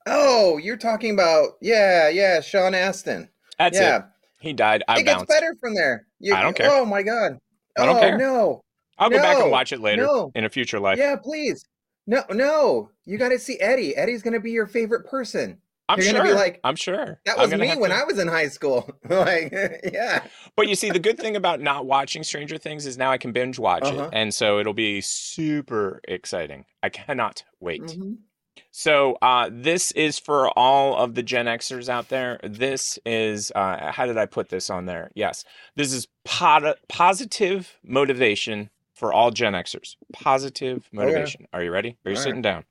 oh, 0.07 0.59
you're 0.59 0.77
talking 0.77 1.13
about 1.15 1.51
yeah, 1.61 2.09
yeah, 2.09 2.41
Sean 2.41 2.75
Astin. 2.75 3.29
That's 3.59 3.79
yeah, 3.79 3.99
it. 3.99 4.05
He 4.41 4.53
died. 4.53 4.83
I 4.89 4.99
it 5.01 5.05
gets 5.05 5.25
better 5.27 5.55
from 5.61 5.75
there. 5.75 6.07
You- 6.19 6.35
I 6.35 6.43
don't 6.43 6.57
care. 6.57 6.71
Oh 6.71 6.85
my 6.85 7.03
god. 7.03 7.39
I 7.79 7.87
don't 7.87 7.97
oh 7.97 8.01
care. 8.01 8.19
no. 8.19 8.61
I'll 8.99 9.11
go 9.11 9.17
back 9.19 9.39
and 9.39 9.51
watch 9.51 9.73
it 9.73 9.81
later 9.81 10.03
no. 10.03 10.31
in 10.35 10.45
a 10.45 10.49
future 10.49 10.79
life. 10.79 10.99
Yeah, 10.99 11.17
please. 11.17 11.65
No, 12.07 12.23
no. 12.31 12.91
You 13.07 13.19
got 13.19 13.31
to 13.31 13.39
see 13.39 13.59
Eddie. 13.61 13.97
Eddie's 13.97 14.23
gonna 14.23 14.41
be 14.41 14.53
your 14.53 14.67
favorite 14.67 15.07
person. 15.07 15.59
I'm 15.89 15.99
You're 15.99 16.07
sure. 16.11 16.19
gonna 16.21 16.31
be 16.31 16.35
like, 16.35 16.61
I'm 16.65 16.77
sure. 16.77 17.21
That 17.27 17.37
was 17.37 17.51
me 17.55 17.75
when 17.77 17.91
to- 17.91 17.97
I 17.97 18.05
was 18.05 18.19
in 18.19 18.27
high 18.29 18.49
school. 18.49 18.89
like, 19.09 19.53
yeah. 19.93 20.25
But 20.57 20.69
you 20.69 20.77
see, 20.77 20.91
the 20.91 20.99
good 20.99 21.19
thing 21.19 21.37
about 21.37 21.61
not 21.61 21.85
watching 21.87 22.23
Stranger 22.23 22.57
Things 22.57 22.87
is 22.87 22.97
now 22.97 23.11
I 23.11 23.19
can 23.19 23.33
binge 23.33 23.59
watch 23.59 23.83
Uh-huh. 23.85 24.05
it, 24.05 24.11
and 24.13 24.33
so 24.33 24.59
it'll 24.61 24.73
be 24.73 25.01
super 25.03 26.01
exciting. 26.09 26.65
I 26.83 26.89
cannot 26.89 27.45
wait. 27.61 27.83
Mhm. 27.83 28.17
So 28.71 29.17
uh, 29.23 29.51
this 29.53 29.93
is 29.93 30.19
for 30.19 30.49
all 30.59 30.97
of 30.97 31.15
the 31.15 31.23
Gen 31.23 31.47
Xers 31.47 31.89
out 31.89 32.09
there. 32.09 32.41
This 32.43 32.99
is 33.07 33.53
uh, 33.55 33.93
how 33.93 34.07
did 34.07 34.19
I 34.19 34.27
put 34.27 34.49
this 34.49 34.71
on 34.71 34.87
there? 34.87 35.11
Yes, 35.15 35.45
this 35.77 35.93
is 35.93 36.09
pot- 36.25 36.79
positive 36.89 37.79
motivation 37.85 38.71
for 38.95 39.13
all 39.13 39.31
Gen 39.31 39.53
Xers. 39.53 39.97
Positive 40.13 40.89
motivation. 40.93 41.47
Are 41.53 41.63
you 41.63 41.71
ready? 41.71 41.97
Are 42.05 42.11
you 42.11 42.17
All 42.17 42.23
sitting 42.23 42.43
down? 42.43 42.65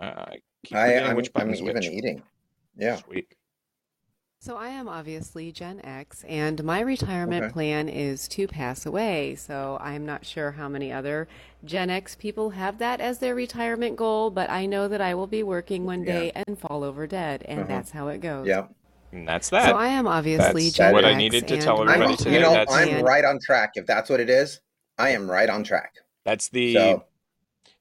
Uh, 0.00 0.26
keep 0.64 0.76
I, 0.76 0.98
I'm, 0.98 1.16
which 1.16 1.30
I'm 1.34 1.54
even 1.54 1.74
which. 1.74 1.86
eating. 1.86 2.22
Yeah. 2.76 2.96
Sweet. 2.96 3.34
So 4.44 4.56
I 4.56 4.70
am 4.70 4.88
obviously 4.88 5.52
Gen 5.52 5.80
X, 5.84 6.24
and 6.28 6.64
my 6.64 6.80
retirement 6.80 7.44
Okay. 7.44 7.52
plan 7.52 7.88
is 7.88 8.26
to 8.26 8.48
pass 8.48 8.84
away. 8.84 9.36
So 9.36 9.78
I'm 9.80 10.04
not 10.04 10.26
sure 10.26 10.50
how 10.50 10.68
many 10.68 10.92
other 10.92 11.28
Gen 11.64 11.90
X 11.90 12.16
people 12.16 12.50
have 12.50 12.78
that 12.78 13.00
as 13.00 13.20
their 13.20 13.36
retirement 13.36 13.94
goal, 13.94 14.30
but 14.30 14.50
I 14.50 14.66
know 14.66 14.88
that 14.88 15.00
I 15.00 15.14
will 15.14 15.28
be 15.28 15.44
working 15.44 15.86
one 15.86 16.02
Yeah. 16.02 16.12
day 16.18 16.32
and 16.34 16.58
fall 16.58 16.82
over 16.82 17.06
dead, 17.06 17.44
and 17.46 17.60
Uh-huh. 17.60 17.68
that's 17.68 17.92
how 17.92 18.08
it 18.08 18.18
goes. 18.18 18.48
Yeah. 18.48 18.66
And 19.12 19.28
that's 19.28 19.48
that. 19.50 19.66
So 19.66 19.76
I 19.76 19.86
am 19.86 20.08
obviously 20.08 20.64
That's 20.64 20.74
Gen 20.76 20.92
what 20.92 21.04
I 21.04 21.10
X, 21.10 21.18
needed 21.18 21.46
to 21.46 21.54
and 21.54 21.62
tell 21.62 21.84
my 21.84 21.94
I'm, 21.94 22.02
everybody 22.02 22.30
you 22.32 22.40
know, 22.40 22.50
That's- 22.52 22.76
I'm 22.76 22.88
plan- 22.88 23.04
right 23.04 23.24
on 23.24 23.38
track. 23.38 23.70
If 23.76 23.86
that's 23.86 24.10
what 24.10 24.18
it 24.18 24.28
is, 24.28 24.60
I 24.98 25.10
am 25.10 25.30
right 25.30 25.48
on 25.48 25.62
track. 25.62 25.94
That's 26.24 26.48
the 26.48 26.74
So 26.74 27.04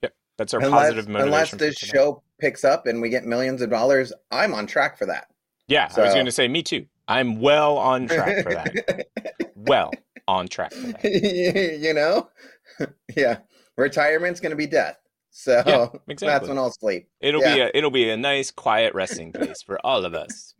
yep. 0.04 0.14
That's 0.38 0.54
our 0.54 0.60
unless, 0.62 0.74
positive 0.74 1.08
motivation. 1.08 1.28
unless 1.34 1.52
this 1.54 1.76
show 1.78 2.22
picks 2.40 2.64
up 2.64 2.86
and 2.86 3.02
we 3.02 3.10
get 3.10 3.26
millions 3.26 3.64
of 3.64 3.72
dollars, 3.72 4.14
I'm 4.30 4.54
on 4.54 4.68
track 4.68 4.96
for 5.00 5.08
that. 5.08 5.31
Yeah, 5.68 5.92
I 5.96 6.02
was 6.02 6.14
going 6.14 6.26
to 6.26 6.32
say 6.32 6.48
me 6.48 6.64
too. 6.64 6.86
I'm 7.08 7.40
well 7.40 7.78
on 7.78 8.08
track 8.08 8.44
for 8.44 8.54
that. 8.54 9.08
well 9.56 9.92
on 10.28 10.48
track 10.48 10.72
for 10.74 10.88
that. 10.88 11.04
you 11.82 11.94
know? 11.94 12.30
yeah. 13.16 13.40
Retirement's 13.78 14.40
going 14.40 14.52
to 14.52 14.56
be 14.56 14.68
death. 14.68 14.98
So 15.32 15.64
Yeah, 15.66 16.16
that's 16.18 16.48
when 16.48 16.58
I'll 16.58 16.72
sleep. 16.72 17.08
It'll 17.22 17.42
Yeah. 17.42 17.56
be 17.56 17.60
a 17.62 17.72
it'll 17.74 17.92
be 17.92 18.10
a 18.10 18.18
nice 18.18 18.52
quiet 18.52 18.94
resting 18.94 19.32
place 19.32 19.62
for 19.62 19.80
all 19.86 20.06
of 20.06 20.14
us. 20.14 20.56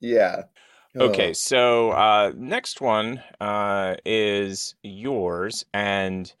Yeah. 0.00 0.42
Okay, 0.98 1.32
so 1.34 1.90
uh, 1.90 2.32
next 2.34 2.80
one 2.80 3.22
uh, 3.38 3.96
is 4.06 4.74
yours, 4.82 5.64
and 5.74 6.32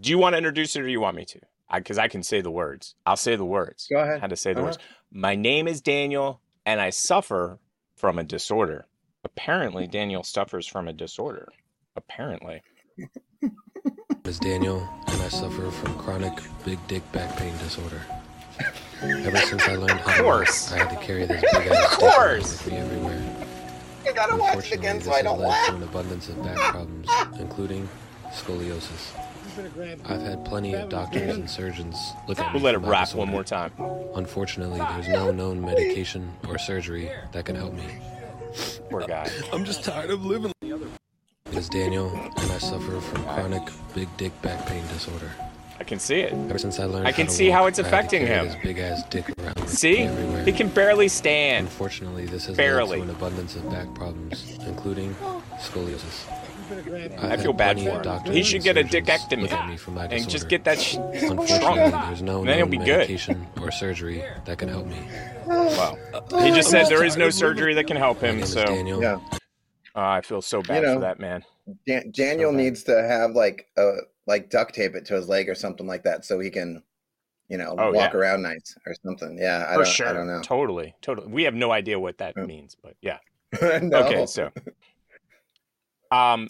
do 0.00 0.10
you 0.10 0.18
want 0.18 0.32
to 0.32 0.38
introduce 0.38 0.76
it 0.76 0.80
or 0.80 0.86
do 0.86 0.90
you 0.90 1.00
want 1.00 1.16
me 1.16 1.24
to? 1.26 1.40
Because 1.72 1.98
I, 1.98 2.08
can 2.08 2.22
say 2.22 2.40
the 2.40 2.50
words. 2.50 2.94
I'll 3.04 3.16
say 3.16 3.36
the 3.36 3.44
words. 3.44 3.86
Go 3.90 3.98
ahead. 3.98 4.20
How 4.20 4.26
to 4.28 4.36
say 4.36 4.52
the 4.52 4.60
Uh-huh. 4.60 4.66
words. 4.68 4.78
My 5.12 5.34
name 5.34 5.66
is 5.68 5.80
Daniel, 5.80 6.40
and 6.64 6.80
I 6.80 6.90
suffer 6.90 7.58
from 7.96 8.18
a 8.18 8.22
disorder. 8.24 8.86
Apparently, 9.24 9.86
Daniel 9.86 10.22
suffers 10.22 10.66
from 10.66 10.86
a 10.88 10.92
disorder. 10.92 11.48
Apparently. 11.96 12.62
is 14.24 14.38
Daniel, 14.38 14.88
and 15.08 15.22
I 15.22 15.28
suffer 15.28 15.70
from 15.70 15.96
chronic 15.98 16.32
big 16.64 16.78
dick 16.88 17.10
back 17.12 17.36
pain 17.36 17.56
disorder. 17.58 18.00
Ever 19.02 19.36
since 19.38 19.62
I 19.68 19.76
learned 19.76 20.00
how 20.00 20.16
to 20.16 20.22
walk, 20.24 20.36
course. 20.36 20.72
I 20.72 20.78
had 20.78 20.90
to 20.90 20.96
carry 21.04 21.26
this 21.26 21.40
big 21.52 21.66
ass 21.68 21.90
dick 21.90 22.02
around 22.02 22.12
course. 22.12 22.64
with 22.64 22.72
me 22.72 22.78
everywhere. 22.78 23.36
I 24.06 24.12
gotta 24.12 24.36
watch 24.36 24.40
it 24.40 24.72
Unfortunately, 24.72 24.78
again 24.78 24.96
this 24.96 25.04
so 25.06 25.12
I 25.12 25.16
has 25.16 25.24
don't 25.24 25.38
led 25.40 25.48
laugh. 25.48 25.66
to 25.68 25.74
an 25.76 25.82
abundance 25.82 26.28
of 26.28 26.42
back 26.42 26.56
problems, 26.72 27.08
including 27.38 27.88
scoliosis. 28.30 29.10
I've 29.58 30.20
had 30.20 30.44
plenty 30.44 30.74
of 30.74 30.90
doctors 30.90 31.34
and 31.34 31.48
surgeons 31.48 31.96
look 32.28 32.38
at 32.38 32.52
me 32.52 32.60
We'll 32.60 32.64
let 32.64 32.74
it 32.74 32.80
for 32.80 32.86
my 32.86 32.90
rap 32.92 33.14
one 33.14 33.28
more 33.28 33.44
time. 33.44 33.72
Unfortunately, 34.14 34.78
there's 34.78 35.08
no 35.08 35.30
known 35.30 35.62
medication 35.62 36.30
or 36.46 36.58
surgery 36.58 37.10
that 37.32 37.46
can 37.46 37.56
help 37.56 37.72
me. 37.72 37.86
Poor 38.90 39.06
guy. 39.06 39.30
I'm 39.52 39.64
just 39.64 39.82
tired 39.82 40.10
of 40.10 40.24
living. 40.26 40.52
It 40.62 41.56
is 41.56 41.70
Daniel, 41.70 42.10
and 42.10 42.52
I 42.52 42.58
suffer 42.58 43.00
from 43.00 43.24
chronic 43.24 43.62
big 43.94 44.14
dick 44.18 44.42
back 44.42 44.66
pain 44.66 44.86
disorder. 44.88 45.30
I 45.78 45.84
can 45.84 45.98
see 45.98 46.20
it. 46.20 46.32
Ever 46.32 46.58
since 46.58 46.78
I 46.78 46.84
learned 46.84 47.06
I 47.06 47.12
can 47.12 47.26
how 47.26 47.30
to 47.30 47.36
see 47.36 47.48
how 47.48 47.60
walk, 47.62 47.68
it's 47.70 47.78
I 47.78 47.82
had 47.82 47.90
to 47.90 47.96
affecting 47.96 48.26
him. 48.26 48.46
This 48.46 48.56
big 48.62 48.78
ass 48.78 49.02
dick 49.08 49.30
around 49.38 49.54
with 49.56 49.68
See? 49.68 49.98
everywhere. 50.00 50.44
He 50.44 50.52
can 50.52 50.68
barely 50.68 51.08
stand. 51.08 51.66
Unfortunately, 51.66 52.26
this 52.26 52.46
has 52.46 52.56
Barely. 52.56 52.98
led 53.00 53.06
to 53.06 53.10
an 53.10 53.16
abundance 53.16 53.56
of 53.56 53.70
back 53.70 53.94
problems, 53.94 54.58
including 54.66 55.14
scoliosis. 55.58 56.26
I 57.18 57.36
feel 57.36 57.52
bad 57.52 57.80
for 57.80 58.02
him. 58.02 58.32
He 58.32 58.42
should 58.42 58.62
get 58.62 58.76
a 58.76 58.82
dickectomy 58.84 59.50
and 60.10 60.28
just 60.28 60.48
get 60.48 60.64
that 60.64 60.80
sh- 60.80 60.96
Unfortunately, 60.96 61.58
shrunk. 61.58 61.92
there's 62.06 62.22
no 62.22 62.44
Then 62.44 62.56
he'll 62.58 62.66
known 62.66 62.70
be 62.70 62.78
good. 62.78 62.98
medication 62.98 63.46
or 63.60 63.70
surgery 63.70 64.24
that 64.44 64.58
can 64.58 64.68
help 64.68 64.86
me. 64.86 64.98
Well, 65.46 65.98
he 66.42 66.50
just 66.50 66.70
said 66.70 66.86
there 66.88 67.04
is 67.04 67.16
no 67.16 67.30
surgery 67.30 67.74
that 67.74 67.86
can 67.86 67.96
help 67.96 68.20
him. 68.20 68.44
So 68.44 68.64
Daniel. 68.64 69.00
Yeah. 69.00 69.16
uh, 69.94 70.00
I 70.00 70.20
feel 70.22 70.42
so 70.42 70.60
bad 70.62 70.82
know, 70.82 70.94
for 70.94 71.00
that 71.00 71.20
man. 71.20 71.44
Dan- 71.86 72.10
Daniel 72.12 72.52
needs 72.52 72.82
to 72.84 73.02
have 73.02 73.32
like 73.32 73.66
a 73.76 73.92
like 74.26 74.50
duct 74.50 74.74
tape 74.74 74.94
it 74.96 75.04
to 75.06 75.14
his 75.14 75.28
leg 75.28 75.48
or 75.48 75.54
something 75.54 75.86
like 75.86 76.02
that 76.02 76.24
so 76.24 76.40
he 76.40 76.50
can, 76.50 76.82
you 77.48 77.58
know, 77.58 77.76
Oh, 77.78 77.92
walk 77.92 78.12
yeah. 78.12 78.18
around 78.18 78.42
nice 78.42 78.76
or 78.86 78.94
something. 79.04 79.38
Yeah, 79.38 79.66
I 79.68 79.74
For 79.74 79.84
don't, 79.84 79.86
sure. 79.92 80.08
I 80.08 80.12
don't 80.12 80.26
know. 80.26 80.40
Totally. 80.42 80.94
Totally. 81.00 81.28
We 81.28 81.44
have 81.44 81.54
no 81.54 81.70
idea 81.70 81.98
what 81.98 82.18
that 82.18 82.36
means, 82.36 82.76
but 82.82 82.94
yeah. 83.02 83.18
No. 83.82 83.98
Okay, 84.04 84.26
so 84.26 84.50
um 86.10 86.48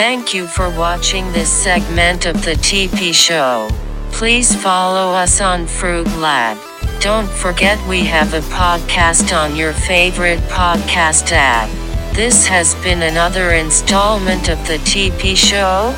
Thank 0.00 0.32
you 0.32 0.46
for 0.46 0.70
watching 0.70 1.30
this 1.32 1.50
segment 1.50 2.24
of 2.24 2.42
the 2.44 2.52
TP 2.52 3.12
Show. 3.12 3.68
Please 4.12 4.54
follow 4.54 5.12
us 5.12 5.42
on 5.42 5.66
Fruit 5.66 6.06
Lab. 6.16 6.56
Don't 7.00 7.28
forget 7.28 7.78
we 7.86 8.04
have 8.04 8.32
a 8.32 8.40
podcast 8.40 9.36
on 9.36 9.56
your 9.56 9.72
favorite 9.74 10.40
podcast 10.48 11.32
app. 11.32 11.68
This 12.14 12.46
has 12.46 12.74
been 12.76 13.02
another 13.02 13.50
installment 13.50 14.48
of 14.48 14.58
the 14.66 14.78
TP 14.78 15.36
Show. 15.36 15.94